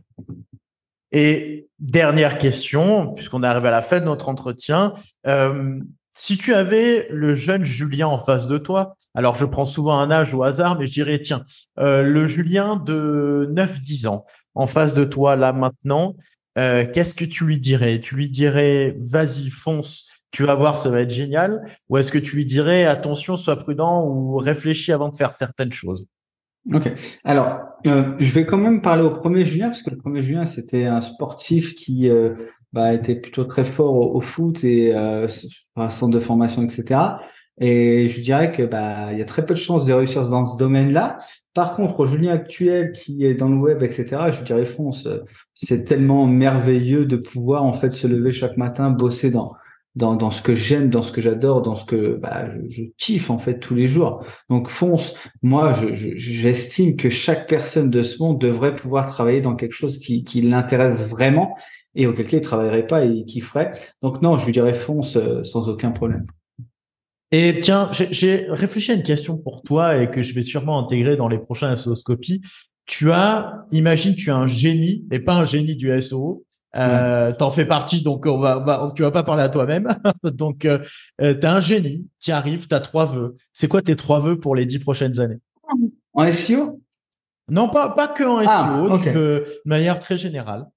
Et 1.12 1.68
dernière 1.80 2.38
question, 2.38 3.14
puisqu'on 3.14 3.44
arrive 3.44 3.66
à 3.66 3.72
la 3.72 3.82
fin 3.82 4.00
de 4.00 4.06
notre 4.06 4.30
entretien, 4.30 4.94
si 6.14 6.38
tu 6.38 6.54
avais 6.54 7.08
le 7.10 7.34
jeune 7.34 7.64
Julien 7.64 8.08
en 8.08 8.18
face 8.18 8.48
de 8.48 8.58
toi, 8.58 8.96
alors 9.16 9.38
je 9.38 9.46
prends 9.46 9.66
souvent 9.66 10.00
un 10.00 10.12
âge 10.12 10.34
au 10.34 10.44
hasard, 10.44 10.78
mais 10.78 10.86
je 10.86 10.92
dirais, 10.92 11.20
tiens, 11.20 11.44
le 11.78 12.28
Julien 12.28 12.76
de 12.76 13.50
9-10 13.54 14.08
ans 14.08 14.26
en 14.54 14.66
face 14.66 14.94
de 14.94 15.06
toi, 15.06 15.36
là 15.36 15.54
maintenant, 15.54 16.16
qu'est-ce 16.56 17.16
que 17.16 17.26
tu 17.26 17.46
lui 17.46 17.60
dirais? 17.60 18.02
Tu 18.02 18.16
lui 18.16 18.30
dirais, 18.30 18.96
vas-y, 19.00 19.50
fonce, 19.50 20.10
tu 20.32 20.44
vas 20.44 20.56
voir, 20.56 20.78
ça 20.78 20.90
va 20.90 21.02
être 21.02 21.10
génial. 21.10 21.64
Ou 21.88 21.98
est-ce 21.98 22.12
que 22.12 22.20
tu 22.20 22.36
lui 22.36 22.46
dirais, 22.46 22.86
attention, 22.86 23.36
sois 23.36 23.56
prudent 23.56 24.06
ou 24.06 24.38
réfléchis 24.38 24.92
avant 24.92 25.10
de 25.10 25.16
faire 25.16 25.34
certaines 25.34 25.74
choses? 25.74 26.06
Ok. 26.74 26.92
Alors, 27.24 27.60
euh, 27.88 28.14
je 28.20 28.34
vais 28.34 28.46
quand 28.46 28.58
même 28.58 28.82
parler 28.82 29.04
au 29.04 29.12
premier 29.12 29.46
Julien, 29.46 29.68
parce 29.68 29.82
que 29.82 29.90
le 29.90 29.98
premier 29.98 30.22
Julien, 30.22 30.46
c'était 30.46 30.86
un 30.86 31.02
sportif 31.02 31.76
qui 31.76 32.10
euh, 32.10 32.36
bah, 32.74 32.94
était 32.94 33.16
plutôt 33.16 33.46
très 33.46 33.64
fort 33.64 34.16
au, 34.16 34.22
foot 34.22 34.64
et 34.64 34.94
euh, 34.94 35.28
un 35.76 35.90
centre 35.90 36.14
de 36.14 36.20
formation, 36.20 36.64
etc. 36.64 37.00
Et 37.62 38.08
je 38.08 38.22
dirais 38.22 38.54
que 38.54 38.64
bah 38.64 39.12
il 39.12 39.20
y 39.20 39.22
a 39.22 39.26
très 39.26 39.46
peu 39.46 39.54
de 39.54 39.60
chances 39.60 39.86
de 39.86 39.92
réussir 39.92 40.28
dans 40.30 40.46
ce 40.46 40.58
domaine-là. 40.58 41.18
Par 41.54 41.76
contre, 41.76 42.06
Julien 42.06 42.32
actuel 42.32 42.94
qui 42.94 43.26
est 43.26 43.34
dans 43.34 43.50
le 43.50 43.58
web, 43.58 43.84
etc., 43.84 44.32
je 44.32 44.44
dirais 44.44 44.64
fonce. 44.64 45.10
C'est 45.56 45.84
tellement 45.84 46.26
merveilleux 46.26 47.06
de 47.06 47.18
pouvoir 47.18 47.64
en 47.64 47.74
fait 47.74 47.92
se 47.92 48.08
lever 48.08 48.32
chaque 48.32 48.56
matin, 48.56 48.92
bosser 48.92 49.30
dans 49.30 49.54
dans, 49.96 50.16
dans 50.16 50.32
ce 50.32 50.42
que 50.42 50.56
j'aime, 50.56 50.90
dans 50.90 51.02
ce 51.02 51.12
que 51.12 51.22
j'adore, 51.22 51.62
dans 51.62 51.76
ce 51.76 51.86
que 51.86 52.16
bah, 52.16 52.48
je, 52.68 52.84
kiffe 52.98 53.30
en 53.30 53.40
fait 53.40 53.60
tous 53.60 53.76
les 53.76 53.88
jours. 53.88 54.24
Donc 54.50 54.70
fonce. 54.70 55.14
Moi, 55.42 55.74
j'estime 55.94 56.96
que 56.96 57.10
chaque 57.10 57.48
personne 57.48 57.90
de 57.90 58.02
ce 58.02 58.22
monde 58.22 58.40
devrait 58.40 58.76
pouvoir 58.76 59.06
travailler 59.06 59.42
dans 59.42 59.56
quelque 59.56 59.74
chose 59.74 59.98
qui, 59.98 60.24
qui 60.24 60.42
l'intéresse 60.42 61.08
vraiment 61.08 61.56
et 61.96 62.08
auquel 62.08 62.28
cas 62.28 62.38
il 62.38 62.42
travaillerait 62.42 62.88
pas 62.88 63.04
et 63.04 63.26
qui 63.26 63.42
ferait. 63.42 63.72
Donc 64.02 64.22
non, 64.22 64.38
je 64.38 64.46
lui 64.46 64.54
dirais 64.54 64.74
fonce 64.74 65.18
euh, 65.18 65.44
sans 65.44 65.70
aucun 65.70 65.92
problème. 65.92 66.26
Et 67.32 67.60
tiens, 67.62 67.90
j'ai 67.92 68.48
réfléchi 68.50 68.92
à 68.92 68.96
une 68.96 69.04
question 69.04 69.38
pour 69.38 69.62
toi 69.62 70.02
et 70.02 70.10
que 70.10 70.24
je 70.24 70.34
vais 70.34 70.42
sûrement 70.42 70.80
intégrer 70.80 71.16
dans 71.16 71.28
les 71.28 71.38
prochaines 71.38 71.76
SOScopies. 71.76 72.42
Tu 72.88 73.12
as, 73.12 73.66
imagine, 73.72 74.16
tu 74.16 74.32
as 74.32 74.36
un 74.36 74.48
génie 74.48 75.06
et 75.12 75.20
pas 75.20 75.36
un 75.36 75.46
génie 75.46 75.76
du 75.76 76.02
SO, 76.02 76.44
euh, 76.76 77.32
T'en 77.34 77.50
fais 77.50 77.66
partie, 77.66 78.04
donc 78.04 78.26
on 78.26 78.40
va, 78.40 78.60
va, 78.60 78.92
tu 78.96 79.02
vas 79.02 79.12
pas 79.12 79.24
parler 79.24 79.44
à 79.44 79.50
toi-même. 79.50 79.96
donc, 80.24 80.66
euh, 80.66 80.80
euh 81.22 81.34
t'as 81.34 81.54
un 81.54 81.60
génie 81.60 82.08
qui 82.20 82.32
arrive, 82.32 82.68
t'as 82.68 82.80
trois 82.80 83.06
vœux. 83.06 83.36
C'est 83.54 83.68
quoi 83.68 83.82
tes 83.82 83.96
trois 83.96 84.20
vœux 84.20 84.40
pour 84.40 84.56
les 84.56 84.66
dix 84.66 84.80
prochaines 84.80 85.20
années? 85.20 85.40
En 86.14 86.32
SEO 86.32 86.82
Non, 87.50 87.70
pas 87.70 87.90
pas 87.90 88.08
que 88.08 88.24
en 88.24 88.44
ah, 88.46 88.98
SEO, 89.02 89.14
de 89.14 89.46
manière 89.66 90.00
très 90.00 90.18
générale. 90.18 90.68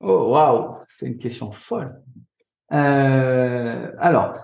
Oh 0.00 0.32
waouh, 0.32 0.76
c'est 0.86 1.06
une 1.06 1.18
question 1.18 1.52
folle. 1.52 2.00
Euh, 2.72 3.90
alors, 3.98 4.34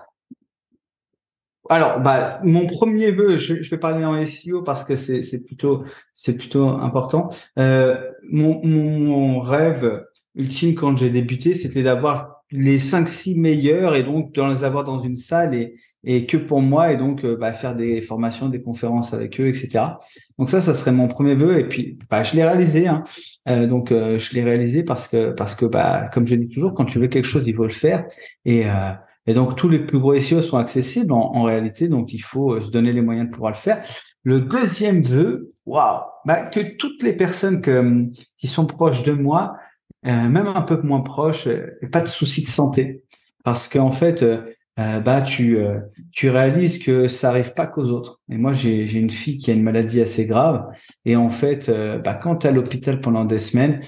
alors, 1.69 1.99
bah, 1.99 2.39
mon 2.43 2.65
premier 2.65 3.11
vœu, 3.11 3.37
je, 3.37 3.61
je, 3.61 3.69
vais 3.69 3.77
parler 3.77 4.03
en 4.03 4.25
SEO 4.25 4.63
parce 4.63 4.83
que 4.83 4.95
c'est, 4.95 5.21
c'est 5.21 5.39
plutôt, 5.39 5.83
c'est 6.13 6.33
plutôt 6.33 6.67
important. 6.67 7.29
Euh, 7.59 8.08
mon, 8.29 8.65
mon, 8.65 9.39
rêve 9.39 10.03
ultime 10.35 10.75
quand 10.75 10.97
j'ai 10.97 11.09
débuté, 11.09 11.53
c'était 11.53 11.83
d'avoir 11.83 12.43
les 12.51 12.77
5-6 12.77 13.39
meilleurs 13.39 13.95
et 13.95 14.03
donc 14.03 14.33
de 14.33 14.41
les 14.41 14.63
avoir 14.63 14.83
dans 14.83 15.01
une 15.01 15.15
salle 15.15 15.53
et, 15.53 15.75
et 16.03 16.25
que 16.25 16.37
pour 16.37 16.61
moi 16.61 16.91
et 16.91 16.97
donc 16.97 17.23
euh, 17.23 17.35
bah, 17.35 17.53
faire 17.53 17.75
des 17.75 18.01
formations, 18.01 18.49
des 18.49 18.61
conférences 18.61 19.13
avec 19.13 19.39
eux, 19.39 19.47
etc. 19.47 19.85
Donc 20.37 20.49
ça, 20.49 20.61
ça 20.61 20.73
serait 20.73 20.91
mon 20.91 21.07
premier 21.07 21.35
vœu 21.35 21.59
et 21.59 21.67
puis 21.67 21.99
bah, 22.09 22.23
je 22.23 22.35
l'ai 22.35 22.43
réalisé. 22.43 22.87
Hein. 22.87 23.03
Euh, 23.49 23.67
donc 23.67 23.91
euh, 23.91 24.17
je 24.17 24.33
l'ai 24.33 24.43
réalisé 24.43 24.83
parce 24.83 25.07
que 25.07 25.31
parce 25.31 25.55
que 25.55 25.65
bah 25.65 26.09
comme 26.13 26.25
je 26.25 26.35
dis 26.35 26.49
toujours, 26.49 26.73
quand 26.73 26.85
tu 26.85 26.99
veux 26.99 27.07
quelque 27.07 27.25
chose, 27.25 27.47
il 27.47 27.55
faut 27.55 27.63
le 27.63 27.69
faire 27.69 28.05
et 28.45 28.65
euh, 28.65 28.91
et 29.29 29.33
donc, 29.35 29.55
tous 29.55 29.69
les 29.69 29.77
plus 29.77 29.99
gros 29.99 30.19
SEO 30.19 30.41
sont 30.41 30.57
accessibles 30.57 31.13
en, 31.13 31.43
réalité, 31.43 31.87
donc 31.87 32.13
il 32.13 32.19
faut 32.23 32.53
euh, 32.53 32.61
se 32.61 32.71
donner 32.71 32.91
les 32.91 33.01
moyens 33.01 33.27
de 33.27 33.31
pouvoir 33.31 33.51
le 33.51 33.57
faire. 33.57 33.83
Le 34.23 34.39
deuxième 34.39 35.03
vœu, 35.03 35.53
waouh, 35.69 36.01
bah, 36.25 36.45
que 36.45 36.75
toutes 36.77 37.03
les 37.03 37.13
personnes 37.13 37.61
que, 37.61 38.05
qui 38.37 38.47
sont 38.47 38.65
proches 38.65 39.03
de 39.03 39.13
moi, 39.13 39.57
euh, 40.05 40.29
même 40.29 40.47
un 40.47 40.61
peu 40.61 40.81
moins 40.81 41.01
proches, 41.01 41.47
euh, 41.47 41.77
pas 41.91 42.01
de 42.01 42.07
soucis 42.07 42.43
de 42.43 42.47
santé, 42.47 43.03
parce 43.43 43.67
qu'en 43.67 43.91
fait, 43.91 44.25
bah 44.77 45.21
tu 45.21 45.57
tu 46.13 46.29
réalises 46.29 46.79
que 46.79 47.09
ça 47.09 47.29
arrive 47.29 47.53
pas 47.53 47.67
qu'aux 47.67 47.89
autres. 47.89 48.21
Et 48.29 48.37
moi, 48.37 48.53
j'ai 48.53 48.87
j'ai 48.87 48.99
une 48.99 49.09
fille 49.09 49.37
qui 49.37 49.51
a 49.51 49.53
une 49.53 49.63
maladie 49.63 50.01
assez 50.01 50.25
grave, 50.25 50.67
et 51.05 51.15
en 51.15 51.29
fait, 51.29 51.69
bah 52.03 52.13
quand 52.13 52.37
tu 52.37 52.47
à 52.47 52.51
l'hôpital 52.51 53.01
pendant 53.01 53.25
des 53.25 53.39
semaines, 53.39 53.81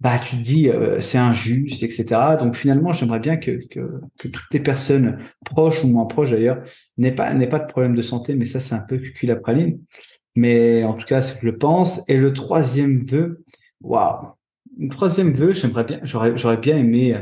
bah 0.00 0.18
tu 0.18 0.36
te 0.36 0.42
dis 0.42 0.68
euh, 0.68 1.00
c'est 1.00 1.18
injuste, 1.18 1.82
etc. 1.82 2.36
Donc 2.38 2.54
finalement, 2.54 2.92
j'aimerais 2.92 3.20
bien 3.20 3.36
que, 3.36 3.66
que, 3.68 4.02
toutes 4.18 4.52
les 4.52 4.60
personnes 4.60 5.18
proches 5.44 5.82
ou 5.84 5.88
moins 5.88 6.04
proches 6.04 6.30
d'ailleurs 6.30 6.62
n'aient 6.98 7.14
pas 7.14 7.32
n'aient 7.32 7.48
pas 7.48 7.58
de 7.58 7.66
problème 7.66 7.94
de 7.94 8.02
santé, 8.02 8.34
mais 8.34 8.44
ça 8.44 8.60
c'est 8.60 8.74
un 8.74 8.80
peu 8.80 8.98
cucul 8.98 9.28
la 9.28 9.36
praline. 9.36 9.80
Mais 10.36 10.84
en 10.84 10.94
tout 10.94 11.06
cas, 11.06 11.22
c'est 11.22 11.34
ce 11.34 11.40
que 11.40 11.46
je 11.46 11.52
pense. 11.52 12.08
Et 12.08 12.16
le 12.16 12.32
troisième 12.32 13.04
vœu, 13.04 13.44
waouh, 13.80 14.28
le 14.78 14.88
troisième 14.88 15.32
vœu, 15.32 15.52
j'aimerais 15.52 15.84
bien, 15.84 16.00
j'aurais 16.02 16.36
j'aurais 16.36 16.58
bien 16.58 16.76
aimé 16.76 17.18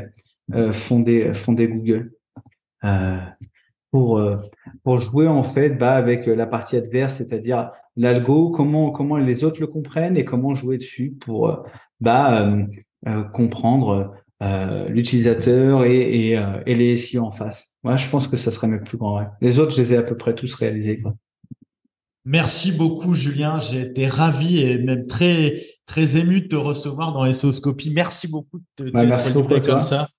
euh, 0.53 0.71
fonder 0.71 1.33
fonder 1.33 1.67
Google. 1.67 2.11
Euh, 2.83 3.17
pour 3.91 4.19
euh, 4.19 4.37
pour 4.83 4.97
jouer 4.97 5.27
en 5.27 5.43
fait 5.43 5.71
bah, 5.71 5.95
avec 5.95 6.27
la 6.27 6.45
partie 6.45 6.75
adverse, 6.75 7.15
c'est-à-dire 7.15 7.71
l'algo, 7.95 8.49
comment 8.49 8.91
comment 8.91 9.17
les 9.17 9.43
autres 9.43 9.61
le 9.61 9.67
comprennent 9.67 10.17
et 10.17 10.25
comment 10.25 10.53
jouer 10.53 10.77
dessus 10.77 11.15
pour 11.19 11.65
bah, 12.01 12.41
euh, 12.41 12.65
euh, 13.07 13.23
comprendre 13.23 14.15
euh, 14.43 14.89
l'utilisateur 14.89 15.85
et, 15.85 16.31
et, 16.31 16.43
et, 16.65 16.75
les 16.75 16.97
SEO 16.97 17.23
en 17.23 17.31
face. 17.31 17.73
Moi, 17.83 17.95
je 17.95 18.09
pense 18.09 18.27
que 18.27 18.37
ça 18.37 18.51
serait 18.51 18.67
mes 18.67 18.79
plus 18.79 18.97
grands 18.97 19.15
rêves. 19.15 19.29
Les 19.41 19.59
autres, 19.59 19.75
je 19.75 19.81
les 19.81 19.93
ai 19.93 19.97
à 19.97 20.03
peu 20.03 20.17
près 20.17 20.35
tous 20.35 20.53
réalisés. 20.55 20.99
Quoi. 20.99 21.15
Merci 22.25 22.71
beaucoup, 22.71 23.13
Julien. 23.13 23.59
J'ai 23.59 23.81
été 23.81 24.07
ravi 24.07 24.61
et 24.61 24.77
même 24.77 25.05
très 25.05 25.63
très 25.85 26.17
ému 26.17 26.41
de 26.41 26.47
te 26.47 26.55
recevoir 26.55 27.13
dans 27.13 27.31
SEOscopie. 27.31 27.91
Merci 27.91 28.27
beaucoup 28.27 28.59
de 28.59 28.65
te 28.75 28.91
bah, 28.91 29.05
merci 29.05 29.31
beaucoup 29.31 29.59
comme 29.61 29.79
ça 29.79 30.09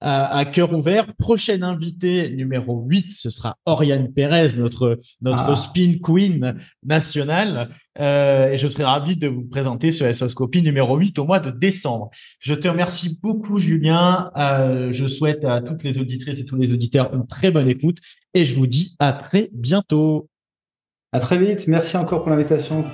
à, 0.00 0.44
cœur 0.46 0.72
ouvert. 0.72 1.14
Prochaine 1.16 1.62
invité 1.62 2.30
numéro 2.30 2.82
8, 2.86 3.12
ce 3.12 3.30
sera 3.30 3.56
Oriane 3.66 4.12
Pérez, 4.12 4.56
notre 4.56 4.98
notre 5.20 5.50
ah. 5.50 5.54
spin 5.54 5.94
queen 6.02 6.56
nationale. 6.82 7.70
Euh, 7.98 8.50
et 8.50 8.56
je 8.56 8.66
serai 8.68 8.84
ravi 8.84 9.16
de 9.16 9.28
vous 9.28 9.44
présenter 9.44 9.90
ce 9.90 10.10
SOScopie 10.12 10.62
numéro 10.62 10.96
8 10.96 11.18
au 11.18 11.26
mois 11.26 11.40
de 11.40 11.50
décembre. 11.50 12.10
Je 12.38 12.54
te 12.54 12.68
remercie 12.68 13.18
beaucoup, 13.22 13.58
Julien. 13.58 14.30
Euh, 14.36 14.90
je 14.90 15.06
souhaite 15.06 15.44
à 15.44 15.60
toutes 15.60 15.84
les 15.84 15.98
auditrices 15.98 16.40
et 16.40 16.44
tous 16.44 16.56
les 16.56 16.72
auditeurs 16.72 17.12
une 17.14 17.26
très 17.26 17.50
bonne 17.50 17.68
écoute. 17.68 17.98
Et 18.32 18.44
je 18.44 18.54
vous 18.54 18.66
dis 18.66 18.96
à 18.98 19.12
très 19.12 19.50
bientôt. 19.52 20.28
À 21.12 21.18
très 21.18 21.38
vite. 21.38 21.66
Merci 21.66 21.96
encore 21.96 22.20
pour 22.20 22.30
l'invitation. 22.30 22.84